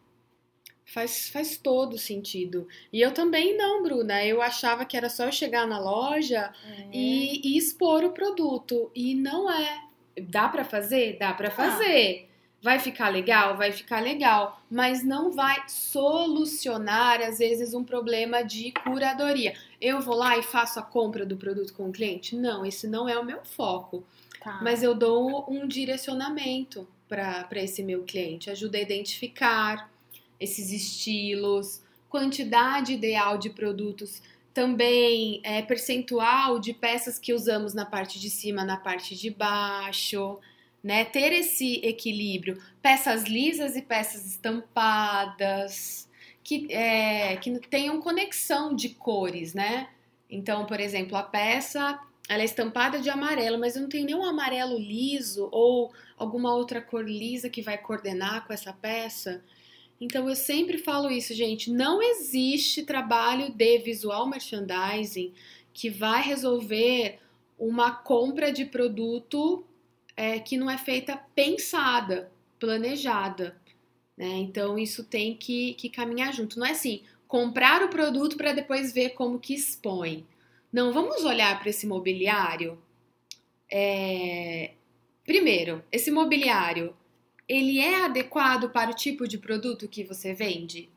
Faz, 0.85 1.29
faz 1.31 1.57
todo 1.57 1.99
sentido. 1.99 2.69
E 2.93 3.01
eu 3.01 3.13
também 3.13 3.57
não, 3.57 3.83
Bruna. 3.83 4.25
Eu 4.25 4.41
achava 4.41 4.85
que 4.85 4.97
era 4.97 5.09
só 5.09 5.25
eu 5.25 5.33
chegar 5.33 5.67
na 5.67 5.81
loja 5.81 6.53
é. 6.65 6.89
e, 6.93 7.41
e, 7.45 7.59
expor 7.59 8.05
o 8.05 8.13
produto. 8.13 8.91
E 8.95 9.15
não 9.15 9.51
é. 9.51 9.83
Dá 10.17 10.49
para 10.49 10.65
fazer? 10.65 11.19
Dá 11.19 11.35
para 11.35 11.51
fazer. 11.51 12.26
Vai 12.67 12.81
ficar 12.81 13.11
legal? 13.11 13.57
Vai 13.57 13.71
ficar 13.71 14.01
legal. 14.01 14.61
Mas 14.69 15.05
não 15.05 15.31
vai 15.31 15.69
solucionar, 15.69 17.21
às 17.21 17.39
vezes, 17.39 17.73
um 17.75 17.85
problema 17.85 18.43
de 18.43 18.73
curadoria. 18.73 19.55
Eu 19.81 20.01
vou 20.01 20.17
lá 20.17 20.37
e 20.37 20.43
faço 20.43 20.81
a 20.81 20.83
compra 20.83 21.25
do 21.25 21.37
produto 21.37 21.73
com 21.73 21.89
o 21.89 21.93
cliente? 21.93 22.35
Não, 22.35 22.67
esse 22.67 22.89
não 22.89 23.09
é 23.09 23.17
o 23.17 23.25
meu 23.25 23.45
foco. 23.45 24.03
Tá. 24.43 24.59
Mas 24.65 24.83
eu 24.83 24.97
dou 24.97 25.49
um 25.49 25.69
direcionamento 25.69 26.89
para 27.09 27.47
esse 27.53 27.85
meu 27.85 28.03
cliente. 28.03 28.51
Ajuda 28.51 28.79
a 28.79 28.81
identificar 28.81 29.89
esses 30.41 30.73
estilos, 30.73 31.85
quantidade 32.09 32.95
ideal 32.95 33.39
de 33.39 33.49
produtos 33.49 34.21
também 34.53 35.41
é, 35.45 35.63
percentual 35.63 36.59
de 36.59 36.75
peças 36.75 37.17
que 37.17 37.33
usamos 37.33 37.75
na 37.75 37.87
parte 37.87 38.19
de 38.19 38.29
cima, 38.29 38.65
na 38.65 38.77
parte 38.77 39.15
de 39.15 39.31
baixo 39.31 40.41
né? 40.87 41.05
Ter 41.05 41.33
esse 41.33 41.85
equilíbrio, 41.85 42.63
peças 42.81 43.25
lisas 43.25 43.75
e 43.75 43.83
peças 43.83 44.25
estampadas, 44.25 46.09
que, 46.45 46.73
é, 46.73 47.37
que 47.39 47.59
tenham 47.59 48.01
conexão 48.01 48.73
de 48.73 48.91
cores, 48.91 49.53
né? 49.53 49.89
Então, 50.31 50.65
por 50.65 50.79
exemplo, 50.79 51.17
a 51.17 51.25
peça 51.25 52.01
ela 52.29 52.43
é 52.43 52.45
estampada 52.45 53.01
de 53.01 53.11
amarelo, 53.11 53.59
mas 53.59 53.75
eu 53.75 53.83
não 53.83 53.89
tenho 53.89 54.07
nenhum 54.07 54.25
amarelo 54.25 54.79
liso 54.79 55.49
ou 55.51 55.93
alguma 56.17 56.55
outra 56.55 56.81
cor 56.81 57.05
lisa 57.05 57.51
que 57.51 57.63
vai 57.63 57.79
coordenar 57.79 58.47
com 58.47 58.53
essa 58.53 58.73
peça. 58.73 59.43
Então 60.01 60.29
eu 60.29 60.37
sempre 60.37 60.79
falo 60.79 61.11
isso, 61.11 61.35
gente, 61.35 61.69
não 61.69 62.01
existe 62.01 62.85
trabalho 62.85 63.51
de 63.51 63.79
visual 63.79 64.29
merchandising 64.29 65.33
que 65.75 65.91
vai 65.91 66.23
resolver 66.23 67.19
uma 67.59 67.91
compra 67.91 68.53
de 68.53 68.65
produto 68.65 69.65
é, 70.17 70.39
que 70.39 70.57
não 70.57 70.71
é 70.71 70.79
feita 70.79 71.17
pensada, 71.35 72.33
planejada. 72.59 73.61
Né? 74.17 74.39
Então 74.39 74.79
isso 74.79 75.05
tem 75.05 75.37
que, 75.37 75.75
que 75.75 75.91
caminhar 75.91 76.33
junto. 76.33 76.59
Não 76.59 76.67
é 76.67 76.71
assim, 76.71 77.03
comprar 77.29 77.83
o 77.83 77.89
produto 77.89 78.37
para 78.37 78.53
depois 78.53 78.93
ver 78.93 79.11
como 79.11 79.39
que 79.39 79.55
expõe. 79.55 80.27
Não, 80.73 80.93
vamos 80.93 81.25
olhar 81.25 81.59
para 81.59 81.71
esse 81.71 81.87
mobiliário. 81.87 82.79
É... 83.71 84.73
Primeiro, 85.25 85.85
esse 85.91 86.11
mobiliário, 86.11 86.97
ele 87.49 87.79
é 87.79 88.05
adequado 88.05 88.71
para 88.71 88.91
o 88.91 88.95
tipo 88.95 89.27
de 89.27 89.39
produto 89.39 89.89
que 89.89 90.05
você 90.05 90.33
vende? 90.33 90.89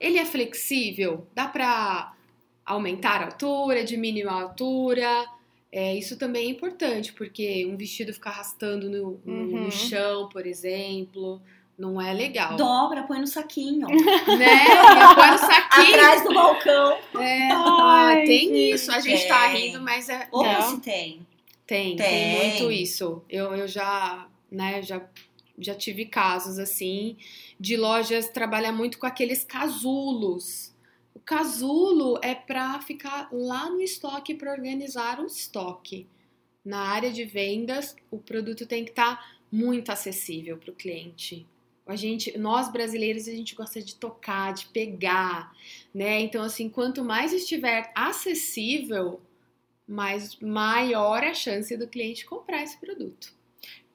Ele 0.00 0.18
é 0.18 0.24
flexível? 0.24 1.26
Dá 1.34 1.46
para 1.46 2.14
aumentar 2.64 3.22
a 3.22 3.26
altura, 3.26 3.84
diminuir 3.84 4.28
a 4.28 4.32
altura? 4.32 5.26
É, 5.70 5.94
isso 5.94 6.16
também 6.16 6.46
é 6.46 6.50
importante, 6.50 7.12
porque 7.12 7.66
um 7.66 7.76
vestido 7.76 8.12
ficar 8.12 8.30
arrastando 8.30 8.88
no, 8.88 9.20
no, 9.24 9.64
uhum. 9.64 9.70
chão, 9.70 10.28
por 10.28 10.46
exemplo, 10.46 11.42
não 11.78 12.00
é 12.00 12.12
legal. 12.14 12.56
Dobra, 12.56 13.02
põe 13.02 13.20
no 13.20 13.26
saquinho. 13.26 13.86
Né? 14.38 15.14
põe 15.14 15.30
no 15.30 15.38
saquinho. 15.38 15.94
Atrás 15.94 16.24
do 16.24 16.32
balcão. 16.32 16.98
É, 17.20 17.48
Ai, 17.52 18.24
tem 18.24 18.70
isso. 18.70 18.90
A 18.90 19.00
gente 19.00 19.26
tá 19.26 19.42
tem. 19.42 19.52
tá 19.52 19.58
rindo, 19.58 19.82
mas 19.82 20.08
é. 20.08 20.28
Ou 20.30 20.44
se 20.62 20.80
tem. 20.80 21.26
Tem, 21.66 21.96
tem, 21.96 21.96
tem 21.96 22.36
muito 22.36 22.70
isso. 22.70 23.22
Eu, 23.28 23.54
eu 23.54 23.66
já, 23.66 24.28
né, 24.50 24.80
já, 24.82 25.02
já 25.58 25.74
tive 25.74 26.06
casos 26.06 26.58
assim 26.58 27.16
de 27.58 27.76
lojas 27.76 28.28
trabalhar 28.28 28.72
muito 28.72 28.98
com 28.98 29.06
aqueles 29.06 29.44
casulos 29.44 30.72
casulo 31.24 32.18
é 32.22 32.34
para 32.34 32.80
ficar 32.80 33.28
lá 33.32 33.70
no 33.70 33.80
estoque 33.80 34.34
para 34.34 34.52
organizar 34.52 35.20
o 35.20 35.26
estoque. 35.26 36.06
Na 36.64 36.80
área 36.80 37.12
de 37.12 37.24
vendas, 37.24 37.94
o 38.10 38.18
produto 38.18 38.66
tem 38.66 38.84
que 38.84 38.90
estar 38.90 39.16
tá 39.16 39.36
muito 39.50 39.90
acessível 39.90 40.56
para 40.56 40.70
o 40.70 40.74
cliente. 40.74 41.46
A 41.86 41.94
gente, 41.94 42.36
nós 42.36 42.70
brasileiros, 42.70 43.28
a 43.28 43.32
gente 43.32 43.54
gosta 43.54 43.80
de 43.80 43.94
tocar, 43.94 44.52
de 44.52 44.66
pegar, 44.66 45.54
né? 45.94 46.20
Então, 46.20 46.42
assim, 46.42 46.68
quanto 46.68 47.04
mais 47.04 47.32
estiver 47.32 47.92
acessível, 47.94 49.20
mais 49.86 50.36
maior 50.40 51.22
a 51.22 51.32
chance 51.32 51.76
do 51.76 51.86
cliente 51.86 52.26
comprar 52.26 52.64
esse 52.64 52.76
produto. 52.78 53.32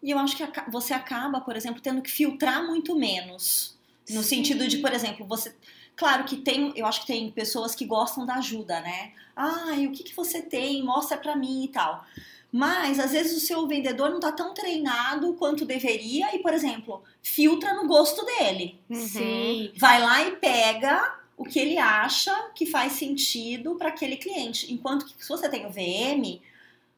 E 0.01 0.09
eu 0.09 0.17
acho 0.17 0.37
que 0.37 0.43
você 0.71 0.93
acaba, 0.93 1.41
por 1.41 1.55
exemplo, 1.55 1.81
tendo 1.81 2.01
que 2.01 2.09
filtrar 2.09 2.65
muito 2.65 2.95
menos. 2.95 3.77
No 4.09 4.23
Sim. 4.23 4.37
sentido 4.37 4.67
de, 4.67 4.77
por 4.77 4.93
exemplo, 4.93 5.25
você. 5.27 5.53
Claro 6.01 6.23
que 6.23 6.37
tem, 6.37 6.73
eu 6.75 6.87
acho 6.87 7.01
que 7.01 7.05
tem 7.05 7.29
pessoas 7.29 7.75
que 7.75 7.85
gostam 7.85 8.25
da 8.25 8.37
ajuda, 8.37 8.81
né? 8.81 9.11
Ah, 9.35 9.75
o 9.87 9.91
que, 9.91 10.03
que 10.03 10.15
você 10.15 10.41
tem? 10.41 10.83
Mostra 10.83 11.15
pra 11.15 11.35
mim 11.35 11.65
e 11.65 11.67
tal. 11.67 12.03
Mas 12.51 12.99
às 12.99 13.11
vezes 13.11 13.37
o 13.37 13.45
seu 13.45 13.67
vendedor 13.67 14.09
não 14.09 14.15
está 14.15 14.31
tão 14.31 14.51
treinado 14.51 15.31
quanto 15.35 15.63
deveria 15.63 16.35
e, 16.35 16.39
por 16.39 16.55
exemplo, 16.55 17.03
filtra 17.21 17.75
no 17.75 17.87
gosto 17.87 18.25
dele. 18.25 18.79
Uhum. 18.89 19.07
Sim. 19.07 19.71
Vai 19.77 20.01
lá 20.01 20.23
e 20.23 20.37
pega 20.37 21.19
o 21.37 21.43
que 21.43 21.59
ele 21.59 21.77
acha 21.77 22.33
que 22.55 22.65
faz 22.65 22.93
sentido 22.93 23.75
para 23.75 23.89
aquele 23.89 24.17
cliente. 24.17 24.73
Enquanto 24.73 25.05
que 25.05 25.23
se 25.23 25.29
você 25.29 25.47
tem 25.47 25.67
o 25.67 25.69
VM 25.69 26.41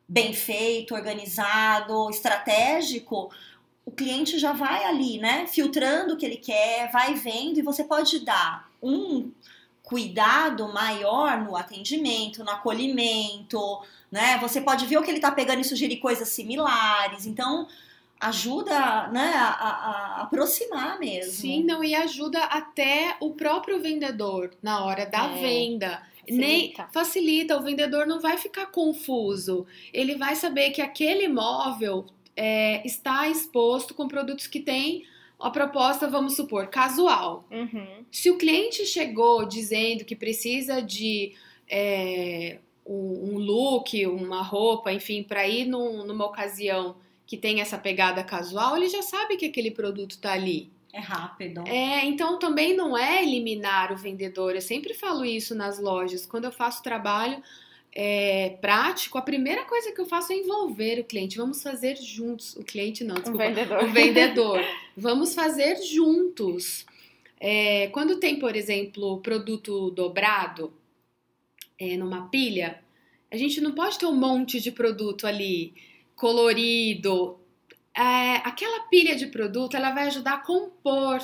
bem 0.07 0.31
feito, 0.31 0.95
organizado, 0.95 2.09
estratégico, 2.09 3.29
o 3.85 3.91
cliente 3.91 4.39
já 4.39 4.53
vai 4.53 4.85
ali, 4.85 5.17
né, 5.17 5.45
filtrando 5.45 6.13
o 6.13 6.17
que 6.17 6.25
ele 6.25 6.37
quer, 6.37 6.89
vai 6.89 7.15
vendo 7.15 7.59
e 7.59 7.61
você 7.61 7.83
pode 7.83 8.19
dar 8.19 8.71
um 8.83 9.31
cuidado 9.81 10.71
maior 10.71 11.41
no 11.41 11.55
atendimento, 11.55 12.43
no 12.43 12.51
acolhimento, 12.51 13.81
né? 14.11 14.37
Você 14.39 14.61
pode 14.61 14.85
ver 14.85 14.97
o 14.97 15.03
que 15.03 15.09
ele 15.09 15.17
está 15.17 15.31
pegando 15.31 15.61
e 15.61 15.63
sugerir 15.63 15.97
coisas 15.97 16.29
similares. 16.29 17.25
Então, 17.25 17.67
ajuda 18.19 19.07
né, 19.09 19.33
a, 19.35 19.49
a, 19.49 19.69
a, 19.69 20.21
aproximar 20.21 20.97
mesmo. 20.99 21.33
Sim, 21.33 21.63
não, 21.63 21.83
e 21.83 21.93
ajuda 21.93 22.41
até 22.45 23.17
o 23.19 23.31
próprio 23.31 23.81
vendedor 23.81 24.51
na 24.61 24.83
hora 24.83 25.05
da 25.05 25.25
é, 25.25 25.41
venda. 25.41 26.01
Facilita. 26.21 26.47
Nem 26.47 26.73
facilita, 26.93 27.57
o 27.57 27.61
vendedor 27.61 28.07
não 28.07 28.21
vai 28.21 28.37
ficar 28.37 28.67
confuso. 28.67 29.65
Ele 29.93 30.15
vai 30.15 30.35
saber 30.35 30.69
que 30.69 30.81
aquele 30.81 31.25
imóvel 31.25 32.05
é, 32.35 32.85
está 32.87 33.27
exposto 33.27 33.93
com 33.93 34.07
produtos 34.07 34.47
que 34.47 34.61
têm 34.61 35.05
a 35.43 35.49
proposta, 35.49 36.07
vamos 36.07 36.35
supor, 36.35 36.67
casual. 36.67 37.45
Uhum. 37.51 38.05
Se 38.11 38.31
o 38.31 38.37
cliente 38.37 38.85
chegou 38.85 39.45
dizendo 39.45 40.05
que 40.05 40.15
precisa 40.15 40.81
de 40.81 41.33
é, 41.69 42.59
um, 42.85 43.37
look, 43.37 44.05
uma 44.07 44.41
roupa, 44.41 44.91
enfim, 44.91 45.23
para 45.23 45.47
ir 45.47 45.65
num, 45.65 46.05
numa 46.05 46.25
ocasião 46.25 46.95
que 47.25 47.37
tem 47.37 47.61
essa 47.61 47.77
pegada 47.77 48.23
casual, 48.23 48.77
ele 48.77 48.87
já 48.87 49.01
sabe 49.01 49.37
que 49.37 49.45
aquele 49.45 49.71
produto 49.71 50.11
está 50.11 50.33
ali. 50.33 50.71
É 50.93 50.99
rápido. 50.99 51.67
É, 51.67 52.05
então 52.05 52.37
também 52.37 52.75
não 52.75 52.95
é 52.95 53.23
eliminar 53.23 53.91
o 53.91 53.97
vendedor. 53.97 54.53
Eu 54.53 54.61
sempre 54.61 54.93
falo 54.93 55.25
isso 55.25 55.55
nas 55.55 55.79
lojas. 55.79 56.25
Quando 56.25 56.45
eu 56.45 56.51
faço 56.51 56.83
trabalho, 56.83 57.41
é, 57.95 58.57
prático, 58.59 59.17
a 59.17 59.21
primeira 59.21 59.65
coisa 59.65 59.91
que 59.91 60.01
eu 60.01 60.05
faço 60.05 60.33
é 60.33 60.37
envolver 60.37 60.99
o 60.99 61.03
cliente. 61.03 61.37
Vamos 61.37 61.61
fazer 61.61 61.95
juntos. 61.97 62.55
O 62.55 62.63
cliente 62.63 63.03
não, 63.03 63.15
desculpa. 63.15 63.43
O 63.43 63.47
vendedor. 63.47 63.83
O 63.83 63.87
vendedor. 63.91 64.65
Vamos 64.97 65.35
fazer 65.35 65.81
juntos. 65.83 66.85
É, 67.39 67.87
quando 67.89 68.19
tem, 68.19 68.39
por 68.39 68.55
exemplo, 68.55 69.21
produto 69.21 69.91
dobrado 69.91 70.73
é, 71.79 71.95
numa 71.95 72.29
pilha, 72.29 72.81
a 73.29 73.37
gente 73.37 73.61
não 73.61 73.73
pode 73.73 73.99
ter 73.99 74.07
um 74.07 74.15
monte 74.15 74.59
de 74.59 74.71
produto 74.71 75.27
ali 75.27 75.73
colorido. 76.15 77.37
É, 77.95 78.37
aquela 78.37 78.87
pilha 78.87 79.15
de 79.15 79.27
produto 79.27 79.77
ela 79.77 79.91
vai 79.91 80.07
ajudar 80.07 80.33
a 80.33 80.37
compor 80.37 81.21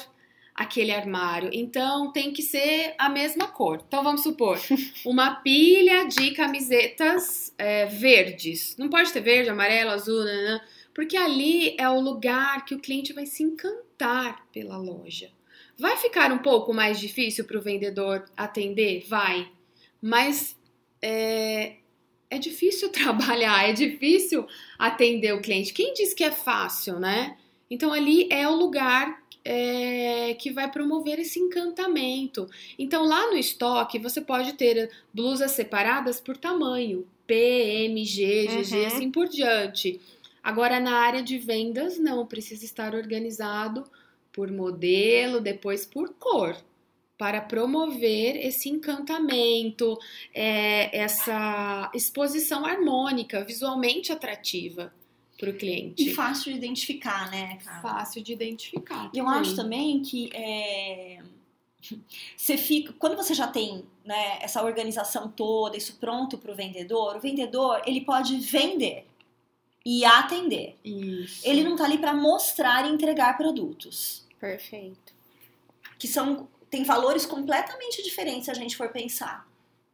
aquele 0.60 0.92
armário. 0.92 1.50
Então 1.54 2.12
tem 2.12 2.34
que 2.34 2.44
ser 2.44 2.94
a 2.98 3.08
mesma 3.08 3.48
cor. 3.48 3.82
Então 3.88 4.04
vamos 4.04 4.22
supor, 4.22 4.60
uma 5.06 5.36
pilha 5.36 6.06
de 6.06 6.32
camisetas 6.32 7.54
é, 7.58 7.86
verdes. 7.86 8.76
Não 8.78 8.90
pode 8.90 9.12
ter 9.14 9.22
verde, 9.22 9.50
amarelo, 9.50 9.92
azul, 9.92 10.22
né? 10.26 10.62
porque 10.94 11.16
ali 11.16 11.78
é 11.80 11.90
o 11.90 12.02
lugar 12.02 12.66
que 12.66 12.76
o 12.76 12.80
cliente 12.80 13.14
vai 13.14 13.26
se 13.26 13.42
encantar 13.42 14.46
pela 14.52 14.76
loja. 14.76 15.32
Vai 15.78 15.96
ficar 15.96 16.30
um 16.34 16.40
pouco 16.40 16.74
mais 16.74 17.00
difícil 17.00 17.46
para 17.46 17.58
o 17.58 17.62
vendedor 17.62 18.26
atender? 18.36 19.06
Vai. 19.08 19.50
Mas 20.02 20.58
é, 21.02 21.78
é 22.30 22.38
difícil 22.38 22.90
trabalhar, 22.92 23.70
é 23.70 23.72
difícil 23.72 24.46
atender 24.78 25.34
o 25.34 25.42
cliente. 25.42 25.72
Quem 25.72 25.94
diz 25.94 26.14
que 26.14 26.24
é 26.26 26.32
fácil, 26.32 27.00
né? 27.00 27.38
Então 27.72 27.94
ali 27.94 28.28
é 28.30 28.46
o 28.46 28.56
lugar 28.56 29.19
é, 29.52 30.36
que 30.36 30.52
vai 30.52 30.70
promover 30.70 31.18
esse 31.18 31.40
encantamento. 31.40 32.48
Então, 32.78 33.04
lá 33.04 33.32
no 33.32 33.36
estoque, 33.36 33.98
você 33.98 34.22
pode 34.22 34.54
ter 34.54 34.92
blusas 35.12 35.54
separadas 35.54 36.22
por 36.22 36.38
tamanho, 36.38 37.08
P, 37.26 37.34
M, 37.86 38.06
G, 38.06 38.46
GG, 38.46 38.76
uhum. 38.76 38.86
assim 38.86 39.12
por 39.12 39.28
diante. 39.28 40.00
Agora, 40.44 40.80
na 40.80 41.00
área 41.00 41.24
de 41.24 41.40
vendas, 41.40 41.98
não, 41.98 42.28
precisa 42.28 42.64
estar 42.64 42.94
organizado 42.94 43.90
por 44.32 44.52
modelo, 44.52 45.42
depois 45.42 45.84
por 45.84 46.14
cor, 46.14 46.56
para 47.18 47.42
promover 47.42 48.36
esse 48.46 48.70
encantamento, 48.70 49.98
é, 50.32 50.96
essa 50.96 51.90
exposição 51.96 52.68
harmônica, 52.68 53.44
visualmente 53.44 54.12
atrativa 54.12 54.94
para 55.40 55.50
o 55.50 55.54
cliente. 55.54 56.04
E 56.04 56.14
fácil 56.14 56.52
de 56.52 56.58
identificar, 56.58 57.32
né, 57.32 57.58
Carla? 57.64 57.82
Fácil 57.82 58.22
de 58.22 58.34
identificar. 58.34 59.10
E 59.14 59.18
eu 59.18 59.28
acho 59.28 59.56
também 59.56 60.02
que 60.02 60.30
é, 60.36 61.20
você 62.36 62.58
fica, 62.58 62.94
quando 63.00 63.16
você 63.16 63.34
já 63.34 63.48
tem 63.48 63.86
né, 64.04 64.40
essa 64.42 64.62
organização 64.62 65.30
toda, 65.30 65.78
isso 65.78 65.96
pronto 65.98 66.38
para 66.38 66.52
o 66.52 66.56
vendedor, 66.56 67.16
o 67.16 67.20
vendedor 67.20 67.82
ele 67.86 68.02
pode 68.02 68.38
vender 68.38 69.08
e 69.86 70.04
atender. 70.04 70.76
Isso. 70.84 71.48
Ele 71.48 71.64
não 71.64 71.72
está 71.72 71.86
ali 71.86 71.98
para 71.98 72.14
mostrar 72.14 72.86
e 72.86 72.94
entregar 72.94 73.38
produtos. 73.38 74.28
Perfeito. 74.40 75.14
Que 75.98 76.08
são 76.08 76.48
tem 76.70 76.84
valores 76.84 77.26
completamente 77.26 78.04
diferentes 78.04 78.46
se 78.46 78.52
a 78.52 78.54
gente 78.54 78.78
for 78.78 78.90
pensar. 78.90 79.49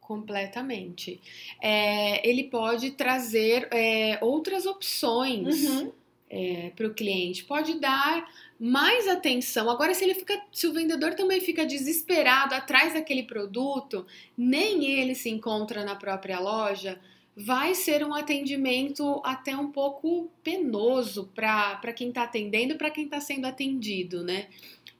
Completamente. 0.06 1.20
É, 1.60 2.26
ele 2.28 2.44
pode 2.44 2.92
trazer 2.92 3.66
é, 3.72 4.20
outras 4.22 4.64
opções 4.64 5.64
uhum. 5.64 5.92
é, 6.30 6.70
para 6.76 6.86
o 6.86 6.94
cliente, 6.94 7.42
pode 7.42 7.80
dar 7.80 8.24
mais 8.58 9.08
atenção. 9.08 9.68
Agora, 9.68 9.92
se 9.94 10.04
ele 10.04 10.14
fica, 10.14 10.40
se 10.52 10.68
o 10.68 10.72
vendedor 10.72 11.14
também 11.14 11.40
fica 11.40 11.66
desesperado 11.66 12.54
atrás 12.54 12.94
daquele 12.94 13.24
produto, 13.24 14.06
nem 14.38 14.84
ele 14.84 15.16
se 15.16 15.28
encontra 15.28 15.84
na 15.84 15.96
própria 15.96 16.38
loja, 16.38 17.00
vai 17.36 17.74
ser 17.74 18.06
um 18.06 18.14
atendimento 18.14 19.20
até 19.24 19.56
um 19.56 19.72
pouco 19.72 20.30
penoso 20.40 21.32
para 21.34 21.92
quem 21.96 22.10
está 22.10 22.22
atendendo, 22.22 22.76
para 22.76 22.90
quem 22.90 23.06
está 23.06 23.18
sendo 23.18 23.44
atendido, 23.44 24.22
né? 24.22 24.46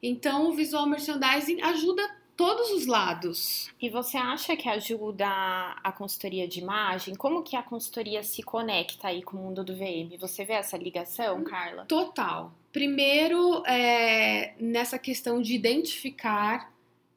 Então, 0.03 0.51
o 0.51 0.53
visual 0.53 0.85
merchandising 0.85 1.63
ajuda 1.63 2.03
todos 2.37 2.71
os 2.71 2.87
lados. 2.87 3.71
E 3.81 3.89
você 3.89 4.17
acha 4.17 4.57
que 4.57 4.69
ajuda 4.69 5.27
a 5.27 5.93
consultoria 5.93 6.47
de 6.47 6.61
imagem? 6.61 7.15
Como 7.15 7.43
que 7.43 7.57
a 7.57 7.63
consultoria 7.63 8.23
se 8.23 8.43
conecta 8.43 9.09
aí 9.09 9.23
com 9.23 9.37
o 9.37 9.41
mundo 9.41 9.65
do 9.65 9.75
VM? 9.75 10.17
Você 10.21 10.45
vê 10.45 10.55
essa 10.55 10.77
ligação, 10.77 11.43
Carla? 11.43 11.87
Total. 11.87 12.53
Primeiro, 12.73 13.65
é, 13.67 14.55
nessa 14.61 14.99
questão 14.99 15.41
de 15.41 15.55
identificar 15.55 16.71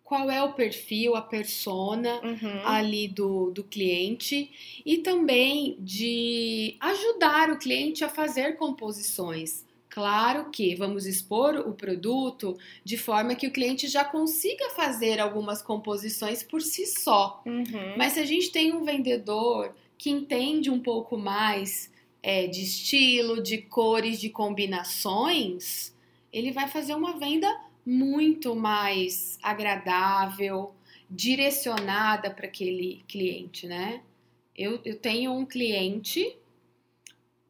qual 0.09 0.31
é 0.31 0.41
o 0.41 0.53
perfil, 0.53 1.15
a 1.15 1.21
persona 1.21 2.19
uhum. 2.23 2.65
ali 2.65 3.07
do, 3.07 3.51
do 3.51 3.63
cliente 3.63 4.49
e 4.83 4.97
também 4.97 5.77
de 5.79 6.75
ajudar 6.79 7.51
o 7.51 7.59
cliente 7.59 8.03
a 8.03 8.09
fazer 8.09 8.55
composições. 8.55 9.68
Claro 9.99 10.49
que 10.49 10.75
vamos 10.75 11.05
expor 11.05 11.57
o 11.57 11.73
produto 11.73 12.57
de 12.85 12.95
forma 12.95 13.35
que 13.35 13.47
o 13.47 13.51
cliente 13.51 13.85
já 13.85 14.05
consiga 14.05 14.69
fazer 14.69 15.19
algumas 15.19 15.61
composições 15.61 16.41
por 16.41 16.61
si 16.61 16.85
só. 16.85 17.43
Uhum. 17.45 17.97
Mas 17.97 18.13
se 18.13 18.21
a 18.21 18.25
gente 18.25 18.49
tem 18.49 18.73
um 18.73 18.85
vendedor 18.85 19.75
que 19.97 20.09
entende 20.09 20.69
um 20.69 20.79
pouco 20.79 21.17
mais 21.17 21.91
é, 22.23 22.47
de 22.47 22.63
estilo, 22.63 23.43
de 23.43 23.57
cores, 23.57 24.21
de 24.21 24.29
combinações, 24.29 25.93
ele 26.31 26.53
vai 26.53 26.69
fazer 26.69 26.95
uma 26.95 27.19
venda 27.19 27.53
muito 27.85 28.55
mais 28.55 29.37
agradável, 29.43 30.73
direcionada 31.09 32.31
para 32.31 32.47
aquele 32.47 33.03
cliente, 33.05 33.67
né? 33.67 34.01
Eu, 34.55 34.79
eu 34.85 34.95
tenho 34.95 35.33
um 35.33 35.45
cliente 35.45 36.38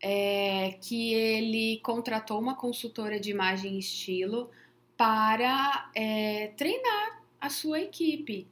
é, 0.01 0.77
que 0.81 1.13
ele 1.13 1.79
contratou 1.83 2.39
uma 2.39 2.55
consultora 2.55 3.19
de 3.19 3.31
imagem 3.31 3.75
e 3.75 3.79
estilo 3.79 4.49
para 4.95 5.89
é, 5.95 6.51
treinar 6.57 7.21
a 7.39 7.49
sua 7.49 7.79
equipe. 7.79 8.47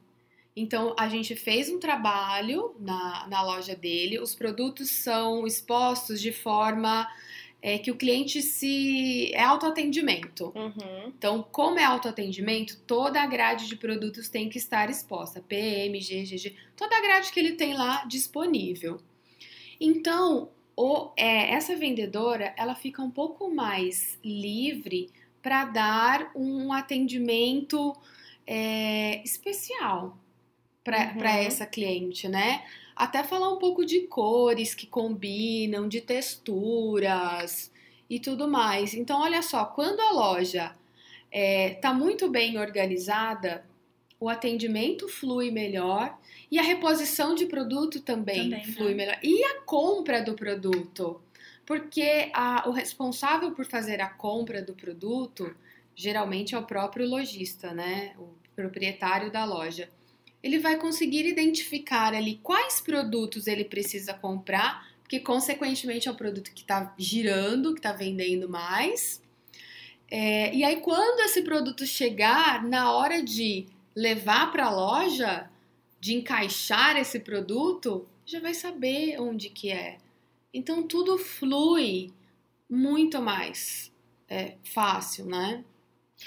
Então, 0.56 0.94
a 0.98 1.08
gente 1.08 1.36
fez 1.36 1.68
um 1.68 1.78
trabalho 1.78 2.74
na, 2.80 3.26
na 3.28 3.42
loja 3.42 3.76
dele, 3.76 4.18
os 4.18 4.34
produtos 4.34 4.90
são 4.90 5.46
expostos 5.46 6.20
de 6.20 6.32
forma 6.32 7.08
é, 7.62 7.78
que 7.78 7.90
o 7.90 7.96
cliente 7.96 8.42
se. 8.42 9.32
é 9.34 9.42
autoatendimento. 9.42 10.52
Uhum. 10.54 11.12
Então, 11.16 11.46
como 11.52 11.78
é 11.78 11.84
autoatendimento, 11.84 12.76
toda 12.86 13.22
a 13.22 13.26
grade 13.26 13.68
de 13.68 13.76
produtos 13.76 14.28
tem 14.28 14.48
que 14.48 14.58
estar 14.58 14.90
exposta. 14.90 15.40
PM, 15.40 15.98
GGG, 15.98 16.56
toda 16.76 16.96
a 16.96 17.00
grade 17.00 17.30
que 17.30 17.38
ele 17.38 17.52
tem 17.52 17.74
lá 17.74 18.04
disponível. 18.04 19.00
Então, 19.80 20.50
o, 20.78 21.10
é, 21.16 21.52
essa 21.54 21.74
vendedora 21.76 22.54
ela 22.56 22.74
fica 22.76 23.02
um 23.02 23.10
pouco 23.10 23.50
mais 23.52 24.18
livre 24.24 25.10
para 25.42 25.64
dar 25.66 26.30
um 26.36 26.72
atendimento 26.72 27.96
é, 28.46 29.22
especial 29.24 30.16
para 30.84 31.14
Uhum. 31.14 31.24
essa 31.36 31.66
cliente, 31.66 32.28
né? 32.28 32.64
Até 32.96 33.22
falar 33.24 33.52
um 33.52 33.58
pouco 33.58 33.84
de 33.84 34.02
cores 34.02 34.74
que 34.74 34.86
combinam, 34.86 35.88
de 35.88 36.00
texturas 36.00 37.72
e 38.10 38.20
tudo 38.20 38.48
mais. 38.48 38.94
Então, 38.94 39.20
olha 39.22 39.42
só, 39.42 39.64
quando 39.66 40.00
a 40.00 40.12
loja 40.12 40.74
está 41.30 41.92
muito 41.94 42.30
bem 42.30 42.58
organizada, 42.58 43.64
o 44.20 44.28
atendimento 44.28 45.08
flui 45.08 45.50
melhor 45.50 46.18
e 46.50 46.58
a 46.58 46.62
reposição 46.62 47.34
de 47.34 47.46
produto 47.46 48.00
também, 48.00 48.50
Também, 48.50 48.64
flui 48.72 48.90
né? 48.90 48.94
melhor. 48.94 49.18
E 49.22 49.44
a 49.44 49.60
compra 49.62 50.22
do 50.22 50.34
produto. 50.34 51.20
Porque 51.64 52.30
a- 52.32 52.64
o 52.66 52.72
responsável 52.72 53.52
por 53.52 53.64
fazer 53.66 54.00
a 54.00 54.08
compra 54.08 54.62
do 54.62 54.72
produto 54.74 55.54
geralmente 55.94 56.54
é 56.54 56.58
o 56.58 56.64
próprio 56.64 57.06
lojista, 57.06 57.72
né? 57.74 58.14
O 58.18 58.28
proprietário 58.56 59.30
da 59.30 59.44
loja. 59.44 59.88
Ele 60.42 60.58
vai 60.58 60.76
conseguir 60.76 61.26
identificar 61.26 62.14
ali 62.14 62.38
quais 62.42 62.80
produtos 62.80 63.46
ele 63.46 63.64
precisa 63.64 64.14
comprar, 64.14 64.88
porque 65.02 65.18
consequentemente 65.20 66.08
é 66.08 66.10
o 66.10 66.14
produto 66.14 66.52
que 66.52 66.62
está 66.62 66.94
girando, 66.96 67.74
que 67.74 67.80
está 67.80 67.92
vendendo 67.92 68.48
mais. 68.48 69.20
É, 70.10 70.54
e 70.54 70.64
aí, 70.64 70.76
quando 70.80 71.20
esse 71.20 71.42
produto 71.42 71.84
chegar, 71.84 72.64
na 72.64 72.92
hora 72.92 73.22
de 73.22 73.66
levar 73.98 74.52
para 74.52 74.66
a 74.66 74.70
loja, 74.70 75.50
de 75.98 76.14
encaixar 76.14 76.96
esse 76.96 77.18
produto, 77.18 78.06
já 78.24 78.38
vai 78.38 78.54
saber 78.54 79.20
onde 79.20 79.50
que 79.50 79.72
é. 79.72 79.98
Então 80.54 80.84
tudo 80.84 81.18
flui 81.18 82.12
muito 82.70 83.20
mais 83.20 83.90
é, 84.28 84.54
fácil, 84.62 85.26
né? 85.26 85.64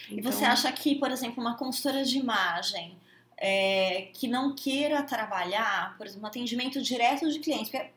E 0.10 0.19
você 0.21 0.39
Então, 0.39 0.51
acha 0.51 0.71
que, 0.73 0.95
por 0.95 1.12
exemplo, 1.12 1.41
uma 1.41 1.55
consultora 1.55 2.03
de 2.03 2.17
imagem 2.17 2.97
é, 3.38 4.10
que 4.13 4.27
não 4.27 4.53
queira 4.53 5.01
trabalhar, 5.03 5.95
por 5.97 6.05
exemplo, 6.05 6.25
um 6.25 6.27
atendimento 6.27 6.81
direto 6.81 7.31
de 7.31 7.39
clientes, 7.39 7.69
porque 7.69 7.86
a 7.86 7.89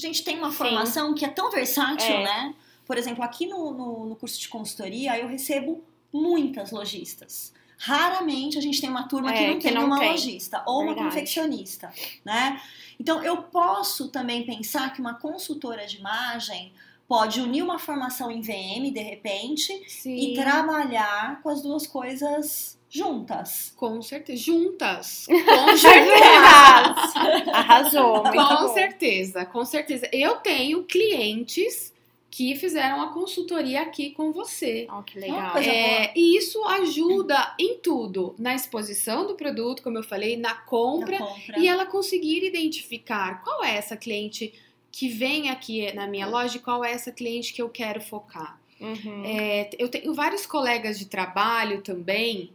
gente 0.00 0.22
tem 0.22 0.38
uma 0.38 0.50
Sim. 0.52 0.56
formação 0.56 1.14
que 1.14 1.24
é 1.24 1.28
tão 1.28 1.50
versátil, 1.50 2.14
É. 2.14 2.22
né? 2.24 2.54
Por 2.86 2.96
exemplo, 2.96 3.24
aqui 3.24 3.46
no, 3.46 3.72
no, 3.72 4.06
no 4.06 4.16
curso 4.16 4.38
de 4.40 4.48
consultoria, 4.48 5.18
eu 5.18 5.26
recebo 5.26 5.82
muitas 6.12 6.70
lojistas. 6.70 7.52
Raramente 7.78 8.56
a 8.58 8.60
gente 8.60 8.80
tem 8.80 8.88
uma 8.90 9.06
turma 9.08 9.32
que 9.32 9.38
É, 9.38 9.48
não 9.48 9.56
que 9.56 9.62
tem 9.62 9.74
não 9.74 9.84
uma 9.86 9.98
tem. 9.98 10.10
lojista 10.12 10.62
ou 10.66 10.78
uma 10.82 10.86
Verdade. 10.94 11.08
confeccionista, 11.08 11.92
né? 12.24 12.60
Então, 12.98 13.22
eu 13.22 13.38
posso 13.38 14.08
também 14.08 14.44
pensar 14.46 14.92
que 14.94 15.00
uma 15.00 15.14
consultora 15.14 15.86
de 15.86 15.98
imagem 15.98 16.72
pode 17.06 17.40
unir 17.40 17.62
uma 17.62 17.78
formação 17.78 18.30
em 18.30 18.40
VM, 18.40 18.90
de 18.92 19.00
repente, 19.00 19.84
sim, 19.88 20.16
e 20.16 20.34
trabalhar 20.34 21.40
com 21.42 21.50
as 21.50 21.62
duas 21.62 21.86
coisas 21.86 22.76
juntas. 22.88 23.72
com 23.76 24.00
certeza. 24.00 24.42
Juntas. 24.42 25.26
Com 25.28 25.76
certeza. 25.76 27.50
Arrasou, 27.52 28.22
muito 28.22 28.32
com 28.32 28.66
bom. 28.66 28.74
certeza, 28.74 29.44
com 29.44 29.64
certeza. 29.64 30.08
Eu 30.12 30.36
tenho 30.36 30.82
clientes 30.84 31.92
que 32.36 32.54
fizeram 32.54 33.00
a 33.00 33.14
consultoria 33.14 33.80
aqui 33.80 34.10
com 34.10 34.30
você. 34.30 34.86
Ó, 34.90 35.00
que 35.00 35.18
Uma 35.18 35.54
legal. 35.54 35.56
É, 35.56 36.12
e 36.14 36.36
isso 36.36 36.62
ajuda 36.66 37.54
em 37.58 37.78
tudo, 37.78 38.34
na 38.38 38.54
exposição 38.54 39.26
do 39.26 39.34
produto, 39.36 39.82
como 39.82 39.96
eu 39.96 40.02
falei, 40.02 40.36
na 40.36 40.54
compra, 40.54 41.18
Na 41.18 41.24
compra. 41.24 41.58
e 41.58 41.66
ela 41.66 41.86
conseguir 41.86 42.44
identificar 42.44 43.42
qual 43.42 43.64
é 43.64 43.74
essa 43.74 43.96
cliente 43.96 44.52
que 44.92 45.08
vem 45.08 45.48
aqui 45.48 45.90
na 45.94 46.06
minha 46.06 46.26
loja 46.26 46.58
e 46.58 46.60
qual 46.60 46.84
é 46.84 46.92
essa 46.92 47.10
cliente 47.10 47.54
que 47.54 47.62
eu 47.62 47.70
quero 47.70 48.02
focar. 48.02 48.60
Uhum. 48.78 49.24
É, 49.24 49.70
eu 49.78 49.88
tenho 49.88 50.12
vários 50.12 50.44
colegas 50.44 50.98
de 50.98 51.06
trabalho 51.06 51.80
também 51.80 52.52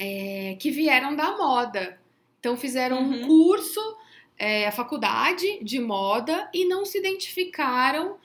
é, 0.00 0.56
que 0.58 0.68
vieram 0.72 1.14
da 1.14 1.36
moda. 1.36 1.96
Então 2.40 2.56
fizeram 2.56 2.98
um 3.00 3.20
Uhum. 3.20 3.26
curso, 3.28 3.80
é, 4.36 4.66
a 4.66 4.72
faculdade 4.72 5.60
de 5.62 5.78
moda 5.78 6.50
e 6.52 6.64
não 6.64 6.84
se 6.84 6.98
identificaram 6.98 8.16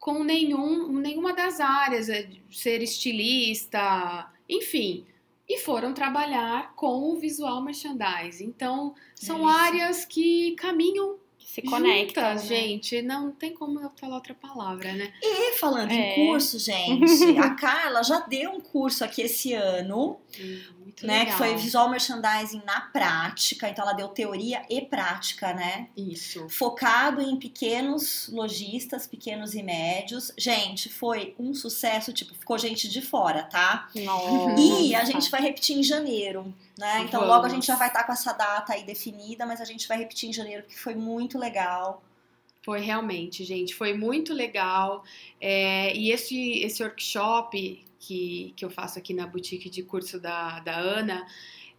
com 0.00 0.24
nenhum, 0.24 0.88
nenhuma 0.98 1.34
das 1.34 1.60
áreas, 1.60 2.08
é, 2.08 2.26
ser 2.50 2.82
estilista, 2.82 4.32
enfim. 4.48 5.06
E 5.46 5.58
foram 5.58 5.92
trabalhar 5.92 6.74
com 6.74 7.12
o 7.12 7.16
visual 7.16 7.62
merchandising. 7.62 8.46
Então, 8.46 8.94
são 9.14 9.40
Isso. 9.40 9.58
áreas 9.58 10.04
que 10.06 10.52
caminham 10.52 11.19
Se 11.44 11.62
conectam, 11.62 12.22
juntas, 12.24 12.48
né? 12.48 12.56
gente. 12.56 13.02
Não 13.02 13.32
tem 13.32 13.52
como 13.52 13.80
eu 13.80 13.90
falar 13.98 14.14
outra 14.16 14.34
palavra, 14.34 14.92
né? 14.92 15.12
E 15.22 15.52
falando 15.58 15.90
É. 15.90 15.94
em 15.94 16.26
curso, 16.26 16.58
gente, 16.58 17.04
a 17.38 17.50
Carla 17.54 18.02
já 18.04 18.20
deu 18.20 18.50
um 18.52 18.60
curso 18.60 19.04
aqui 19.04 19.22
esse 19.22 19.52
ano, 19.52 20.18
Muito 20.78 21.04
né? 21.06 21.20
legal. 21.20 21.26
Que 21.26 21.38
foi 21.38 21.56
visual 21.56 21.88
merchandising 21.90 22.62
na 22.64 22.80
prática. 22.82 23.68
Então 23.68 23.84
ela 23.84 23.94
deu 23.94 24.08
teoria 24.08 24.62
e 24.70 24.80
prática, 24.80 25.52
né? 25.52 25.88
Isso. 25.96 26.48
Focado 26.48 27.20
em 27.20 27.36
pequenos 27.36 28.28
lojistas, 28.32 29.06
pequenos 29.06 29.54
e 29.54 29.62
médios. 29.62 30.32
Gente, 30.38 30.88
foi 30.88 31.34
um 31.38 31.52
sucesso, 31.52 32.12
tipo, 32.12 32.34
ficou 32.34 32.58
gente 32.58 32.88
de 32.88 33.00
fora, 33.02 33.42
tá? 33.42 33.88
Nossa. 33.96 34.60
E 34.60 34.94
a 34.94 35.04
gente 35.04 35.28
vai 35.30 35.40
repetir 35.42 35.76
em 35.76 35.82
janeiro, 35.82 36.54
né? 36.80 37.04
Então 37.06 37.26
logo 37.26 37.46
a 37.46 37.48
gente 37.48 37.66
já 37.66 37.76
vai 37.76 37.88
estar 37.88 38.04
com 38.04 38.12
essa 38.12 38.32
data 38.32 38.72
aí 38.72 38.82
definida, 38.82 39.46
mas 39.46 39.60
a 39.60 39.64
gente 39.64 39.86
vai 39.86 39.98
repetir 39.98 40.28
em 40.28 40.32
janeiro, 40.32 40.62
porque 40.64 40.78
foi 40.78 40.94
muito 40.94 41.38
legal. 41.38 42.02
Foi 42.62 42.80
realmente, 42.80 43.44
gente, 43.44 43.74
foi 43.74 43.94
muito 43.94 44.34
legal. 44.34 45.04
É, 45.40 45.94
e 45.94 46.10
esse, 46.10 46.58
esse 46.62 46.82
workshop 46.82 47.84
que, 47.98 48.52
que 48.56 48.64
eu 48.64 48.70
faço 48.70 48.98
aqui 48.98 49.14
na 49.14 49.26
boutique 49.26 49.70
de 49.70 49.82
curso 49.82 50.18
da, 50.18 50.60
da 50.60 50.76
Ana, 50.76 51.26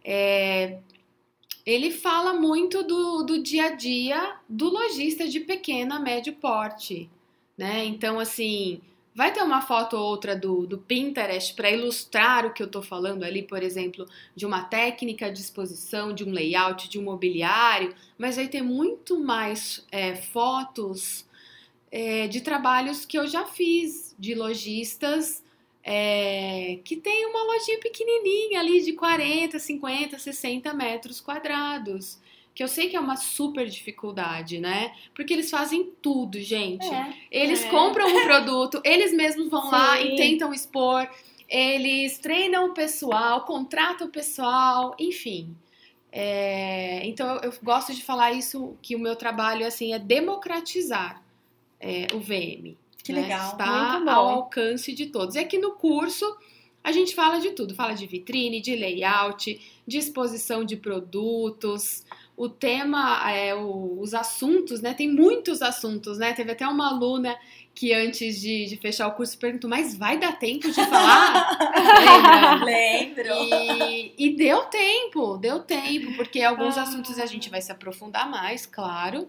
é, 0.04 0.78
ele 1.66 1.90
fala 1.90 2.32
muito 2.34 2.82
do, 2.82 3.22
do 3.24 3.42
dia 3.42 3.66
a 3.66 3.74
dia 3.74 4.36
do 4.48 4.68
lojista 4.68 5.28
de 5.28 5.40
pequeno 5.40 5.94
a 5.94 6.00
médio 6.00 6.34
porte, 6.34 7.10
né? 7.56 7.84
Então, 7.84 8.18
assim, 8.18 8.80
vai 9.14 9.32
ter 9.32 9.42
uma 9.42 9.60
foto 9.60 9.96
ou 9.96 10.04
outra 10.04 10.34
do, 10.34 10.66
do 10.66 10.78
Pinterest 10.78 11.54
para 11.54 11.70
ilustrar 11.70 12.46
o 12.46 12.52
que 12.52 12.62
eu 12.62 12.66
tô 12.66 12.82
falando 12.82 13.24
ali, 13.24 13.42
por 13.42 13.62
exemplo, 13.62 14.06
de 14.34 14.46
uma 14.46 14.64
técnica 14.64 15.30
de 15.30 15.40
exposição, 15.40 16.14
de 16.14 16.24
um 16.24 16.32
layout, 16.32 16.88
de 16.88 16.98
um 16.98 17.04
mobiliário, 17.04 17.94
mas 18.16 18.36
vai 18.36 18.48
ter 18.48 18.62
muito 18.62 19.18
mais 19.18 19.86
é, 19.90 20.16
fotos 20.16 21.26
é, 21.90 22.26
de 22.26 22.40
trabalhos 22.40 23.04
que 23.04 23.18
eu 23.18 23.26
já 23.26 23.44
fiz, 23.44 24.14
de 24.18 24.34
lojistas 24.34 25.42
é, 25.84 26.78
que 26.84 26.96
tem 26.96 27.26
uma 27.26 27.42
lojinha 27.42 27.78
pequenininha 27.80 28.60
ali 28.60 28.80
de 28.82 28.92
40, 28.92 29.58
50, 29.58 30.18
60 30.18 30.72
metros 30.74 31.20
quadrados. 31.20 32.18
Que 32.54 32.62
eu 32.62 32.68
sei 32.68 32.88
que 32.88 32.96
é 32.96 33.00
uma 33.00 33.16
super 33.16 33.66
dificuldade, 33.66 34.58
né? 34.58 34.92
Porque 35.14 35.32
eles 35.32 35.50
fazem 35.50 35.90
tudo, 36.02 36.38
gente. 36.40 36.86
Eles 37.30 37.64
É. 37.64 37.68
compram 37.68 38.06
um 38.06 38.24
produto, 38.24 38.80
eles 38.84 39.12
mesmos 39.12 39.48
vão 39.48 39.70
lá 39.70 39.96
Sim. 39.96 40.04
e 40.04 40.16
tentam 40.16 40.52
expor, 40.52 41.08
eles 41.48 42.18
treinam 42.18 42.66
o 42.70 42.74
pessoal, 42.74 43.44
contratam 43.44 44.06
o 44.06 44.10
pessoal, 44.10 44.94
enfim. 44.98 45.56
É, 46.10 47.06
então 47.06 47.36
eu, 47.36 47.50
eu 47.50 47.54
gosto 47.62 47.94
de 47.94 48.02
falar 48.02 48.32
isso, 48.32 48.76
que 48.82 48.94
o 48.94 48.98
meu 48.98 49.16
trabalho 49.16 49.66
assim 49.66 49.94
é 49.94 49.98
democratizar 49.98 51.22
é, 51.80 52.06
o 52.12 52.20
VM. 52.20 52.76
Que 53.02 53.12
né? 53.12 53.22
legal. 53.22 53.52
Está 53.52 54.02
ao 54.14 54.28
alcance 54.28 54.92
de 54.92 55.06
todos. 55.06 55.34
E 55.34 55.38
aqui 55.38 55.58
no 55.58 55.72
curso 55.72 56.24
a 56.84 56.90
gente 56.92 57.14
fala 57.14 57.38
de 57.38 57.52
tudo, 57.52 57.74
fala 57.74 57.94
de 57.94 58.06
vitrine, 58.06 58.60
de 58.60 58.74
layout, 58.74 59.60
de 59.86 59.98
exposição 59.98 60.64
de 60.64 60.76
produtos. 60.76 62.04
O 62.36 62.48
tema, 62.48 63.30
é, 63.30 63.54
o- 63.54 63.98
os 64.00 64.14
assuntos, 64.14 64.80
né? 64.80 64.94
Tem 64.94 65.08
muitos 65.08 65.60
assuntos, 65.62 66.18
né? 66.18 66.32
Teve 66.32 66.52
até 66.52 66.66
uma 66.66 66.88
aluna 66.88 67.36
que 67.74 67.92
antes 67.92 68.40
de, 68.40 68.66
de 68.66 68.76
fechar 68.76 69.06
o 69.08 69.12
curso 69.12 69.36
perguntou, 69.38 69.68
mas 69.68 69.94
vai 69.96 70.18
dar 70.18 70.38
tempo 70.38 70.66
de 70.70 70.74
falar? 70.74 71.58
Lembra? 72.64 73.34
Lembro. 73.34 73.54
E, 73.90 74.14
e 74.18 74.36
deu 74.36 74.62
tempo, 74.64 75.36
deu 75.38 75.60
tempo, 75.60 76.14
porque 76.16 76.42
alguns 76.42 76.76
Ah. 76.78 76.82
assuntos 76.82 77.18
a 77.18 77.26
gente 77.26 77.48
vai 77.50 77.60
se 77.62 77.70
aprofundar 77.72 78.28
mais, 78.30 78.66
claro, 78.66 79.28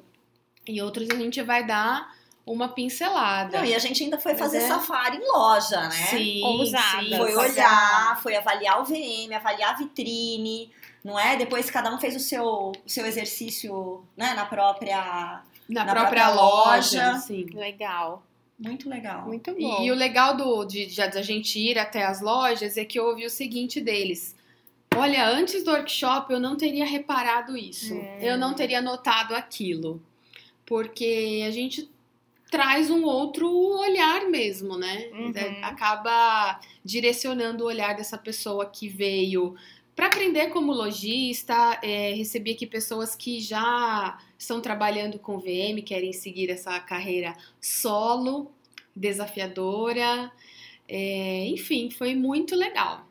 e 0.68 0.82
outros 0.82 1.10
a 1.10 1.16
gente 1.16 1.42
vai 1.42 1.66
dar 1.66 2.14
uma 2.46 2.68
pincelada. 2.70 3.58
Não, 3.60 3.66
e 3.66 3.74
a 3.74 3.80
gente 3.80 4.04
ainda 4.04 4.18
foi 4.20 4.34
Mas 4.34 4.42
fazer 4.42 4.58
é- 4.58 4.68
safari 4.68 5.18
em 5.18 5.32
loja, 5.32 5.82
né? 5.82 5.92
Sim, 6.10 6.44
Ousada. 6.44 7.02
sim. 7.02 7.16
Foi 7.18 7.36
olhar, 7.36 8.20
foi 8.22 8.36
avaliar 8.36 8.82
o 8.82 8.86
VM, 8.86 9.34
avaliar 9.34 9.74
a 9.74 9.78
vitrine, 9.78 10.70
não 11.04 11.18
é? 11.20 11.36
Depois 11.38 11.70
cada 11.72 11.94
um 11.94 12.00
fez 12.00 12.16
o 12.16 12.20
seu, 12.20 12.44
o 12.46 12.74
seu 12.86 13.06
exercício 13.06 14.04
né, 14.18 14.34
na 14.34 14.46
própria. 14.46 15.42
na, 15.70 15.86
na 15.86 15.94
própria, 15.94 16.02
própria 16.26 16.30
loja, 16.32 17.08
loja. 17.12 17.20
sim. 17.20 17.46
Legal. 17.54 18.24
Muito 18.60 18.88
legal. 18.90 19.24
Muito 19.26 19.50
E, 19.52 19.62
bom. 19.62 19.82
e 19.84 19.92
o 19.92 19.96
legal 19.96 20.38
do, 20.38 20.64
de, 20.66 20.86
de 20.86 21.02
a 21.02 21.22
gente 21.22 21.58
ir 21.60 21.78
até 21.80 22.04
as 22.06 22.22
lojas 22.22 22.78
é 22.78 22.86
que 22.86 23.00
eu 23.00 23.06
ouvi 23.08 23.26
o 23.26 23.30
seguinte 23.30 23.82
deles. 23.82 24.36
Olha, 24.96 25.28
antes 25.28 25.64
do 25.64 25.72
workshop 25.72 26.32
eu 26.32 26.40
não 26.40 26.56
teria 26.56 26.86
reparado 26.86 27.58
isso. 27.58 27.94
Hum. 27.96 28.18
Eu 28.22 28.38
não 28.38 28.54
teria 28.54 28.80
notado 28.82 29.34
aquilo. 29.34 30.00
porque 30.66 31.44
a 31.48 31.52
gente 31.52 31.90
traz 32.54 32.92
um 32.92 33.04
outro 33.04 33.50
olhar 33.52 34.30
mesmo, 34.30 34.78
né? 34.78 35.10
Uhum. 35.12 35.34
É, 35.36 35.64
Acaba 35.64 36.60
direcionando 36.86 37.64
o 37.64 37.68
olhar 37.68 37.96
dessa 37.96 38.16
pessoa 38.16 38.68
que 38.68 38.88
veio 38.88 39.56
para 39.96 40.06
aprender 40.06 40.50
como 40.52 40.72
lojista. 40.72 41.80
É, 41.82 42.14
recebi 42.14 42.52
aqui 42.52 42.68
pessoas 42.68 43.16
que 43.16 43.40
já 43.40 44.20
estão 44.38 44.62
trabalhando 44.62 45.18
com 45.18 45.40
VM, 45.40 45.82
querem 45.84 46.14
seguir 46.14 46.52
essa 46.52 46.80
carreira 46.80 47.36
solo, 47.60 48.52
desafiadora. 48.96 50.32
É, 50.88 51.48
enfim, 51.48 51.90
foi 51.90 52.14
muito 52.14 52.56
legal. 52.56 53.08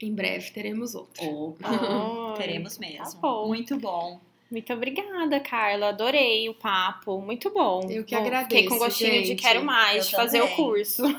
Em 0.00 0.14
breve 0.14 0.52
teremos 0.52 0.94
outro. 0.94 1.24
Opa, 1.26 1.66
teremos 2.38 2.78
mesmo. 2.78 3.02
tá 3.02 3.18
bom. 3.20 3.48
Muito 3.48 3.76
bom. 3.76 4.20
Muito 4.50 4.72
obrigada, 4.72 5.38
Carla. 5.40 5.90
Adorei 5.90 6.48
o 6.48 6.54
papo. 6.54 7.20
Muito 7.20 7.50
bom. 7.50 7.86
Eu 7.90 8.02
que 8.02 8.14
Bom, 8.16 8.22
agradeço, 8.22 8.48
Fiquei 8.48 8.66
com 8.66 8.78
gostinho 8.78 9.10
de 9.20 9.24
gente. 9.26 9.42
quero 9.42 9.62
mais, 9.62 9.96
Eu 10.04 10.10
de 10.10 10.16
fazer 10.16 10.38
também. 10.40 10.52
o 10.54 10.56
curso. 10.56 11.02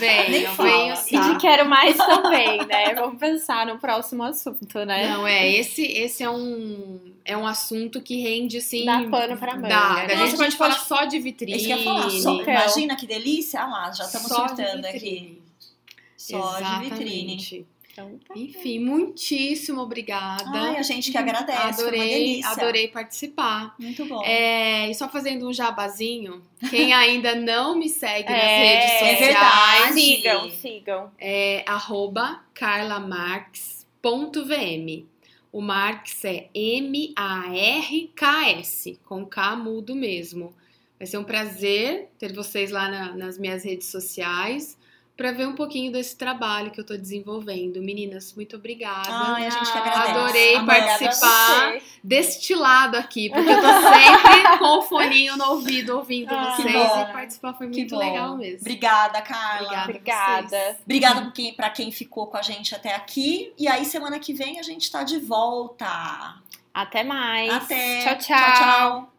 Venham, 0.00 0.28
Nem 0.30 0.46
venham 0.46 0.96
E 1.12 1.20
de 1.34 1.36
quero 1.40 1.68
mais 1.68 1.96
também, 1.96 2.58
né? 2.66 2.94
Vamos 2.94 3.18
pensar 3.18 3.66
no 3.66 3.78
próximo 3.78 4.22
assunto, 4.24 4.84
né? 4.84 5.08
Não, 5.08 5.26
é, 5.26 5.48
esse, 5.52 5.82
esse 5.84 6.22
é 6.22 6.30
um 6.30 7.00
é 7.24 7.36
um 7.36 7.46
assunto 7.46 8.00
que 8.00 8.20
rende 8.20 8.58
assim. 8.58 8.84
Dá 8.84 9.02
pano 9.08 9.36
pra 9.36 9.54
manga, 9.54 9.68
Dá. 9.68 9.94
né? 9.94 10.04
A 10.04 10.08
gente 10.16 10.18
Nossa, 10.32 10.36
pode 10.36 10.56
falar 10.56 10.74
só 10.80 11.04
de 11.04 11.16
É 11.16 11.20
vitrine. 11.20 11.56
isso 11.56 11.66
que 11.66 11.72
eu 11.72 11.78
ia 11.78 11.84
falar. 11.84 12.10
Só, 12.10 12.34
Então. 12.40 12.52
imagina 12.54 12.96
que 12.96 13.06
delícia. 13.06 13.60
Ah 13.60 13.66
lá, 13.66 13.92
já 13.92 14.04
estamos 14.04 14.28
de 14.28 14.34
surtando 14.34 14.84
aqui. 14.86 15.40
Só 16.16 16.58
de 16.60 16.88
vitrine. 16.88 17.66
Então, 17.98 18.18
tá. 18.28 18.34
Enfim, 18.36 18.78
muitíssimo 18.80 19.80
obrigada. 19.80 20.44
Ai, 20.52 20.76
a 20.76 20.82
gente 20.82 21.10
que 21.10 21.16
agradece. 21.16 21.58
foi 21.58 21.66
uma 21.66 21.72
adorei, 21.88 22.08
delícia. 22.08 22.50
adorei 22.50 22.88
participar. 22.88 23.74
Muito 23.78 24.04
bom. 24.04 24.22
É, 24.22 24.90
e 24.90 24.94
só 24.94 25.08
fazendo 25.08 25.48
um 25.48 25.52
jabazinho, 25.52 26.42
quem 26.68 26.92
ainda 26.92 27.34
não 27.34 27.74
me 27.78 27.88
segue 27.88 28.28
nas 28.30 28.38
É, 28.42 28.58
redes 28.58 28.90
é 28.90 28.98
sociais, 28.98 29.22
verdade. 29.94 30.00
Sigam, 30.00 30.50
sigam. 30.50 31.10
é 31.18 31.64
arroba 31.66 32.44
carlamarx.vm. 32.52 35.06
O 35.52 35.60
Marx 35.62 36.22
é 36.24 36.48
M-A-R-K-S, 37.66 38.98
com 39.04 39.24
K 39.24 39.56
mudo 39.56 39.94
mesmo. 39.94 40.54
Vai 40.98 41.06
ser 41.06 41.18
um 41.18 41.24
prazer 41.24 42.08
ter 42.18 42.32
vocês 42.34 42.70
lá 42.70 42.88
na- 42.90 43.14
nas 43.14 43.38
minhas 43.38 43.64
redes 43.64 43.86
sociais 43.88 44.76
para 45.16 45.32
ver 45.32 45.48
um 45.48 45.54
pouquinho 45.54 45.90
desse 45.90 46.14
trabalho 46.14 46.70
que 46.70 46.78
eu 46.78 46.82
estou 46.82 46.98
desenvolvendo. 46.98 47.80
Meninas, 47.82 48.34
muito 48.34 48.56
obrigada. 48.56 49.08
Ai, 49.08 49.46
a 49.46 49.50
gente 49.50 49.72
que 49.72 49.78
Ah, 49.78 49.80
agradece. 49.80 50.10
adorei 50.10 50.60
participar. 50.66 51.78
Deste 52.04 52.54
lado 52.54 52.96
aqui, 52.96 53.30
porque 53.30 53.48
eu 53.50 53.60
tô 53.60 53.66
sempre 53.66 54.58
com 54.58 54.78
o 54.78 54.82
foninho 54.82 55.36
no 55.36 55.44
ouvido 55.52 55.96
ouvindo 55.96 56.34
Ah, 56.34 56.54
vocês 56.54 56.68
e 56.68 57.12
participar 57.12 57.54
foi 57.54 57.66
muito 57.66 57.94
bom. 57.94 57.98
legal 57.98 58.36
mesmo. 58.36 58.60
Obrigada, 58.60 59.22
Carla. 59.22 59.82
Obrigada. 59.84 60.46
Obrigada. 60.46 60.78
Obrigada 60.84 61.22
por 61.22 61.32
quem, 61.32 61.54
pra 61.54 61.70
quem 61.70 61.90
ficou 61.90 62.26
com 62.26 62.36
a 62.36 62.42
gente 62.42 62.74
até 62.74 62.94
aqui. 62.94 63.52
E 63.58 63.66
aí, 63.66 63.84
semana 63.86 64.18
que 64.18 64.34
vem, 64.34 64.60
a 64.60 64.62
gente 64.62 64.90
tá 64.90 65.02
de 65.02 65.18
volta. 65.18 65.86
Até 66.74 67.02
mais. 67.02 67.50
Até. 67.54 68.02
Tchau, 68.04 68.18
tchau. 68.18 68.36
tchau. 68.36 68.54
tchau. 68.54 69.15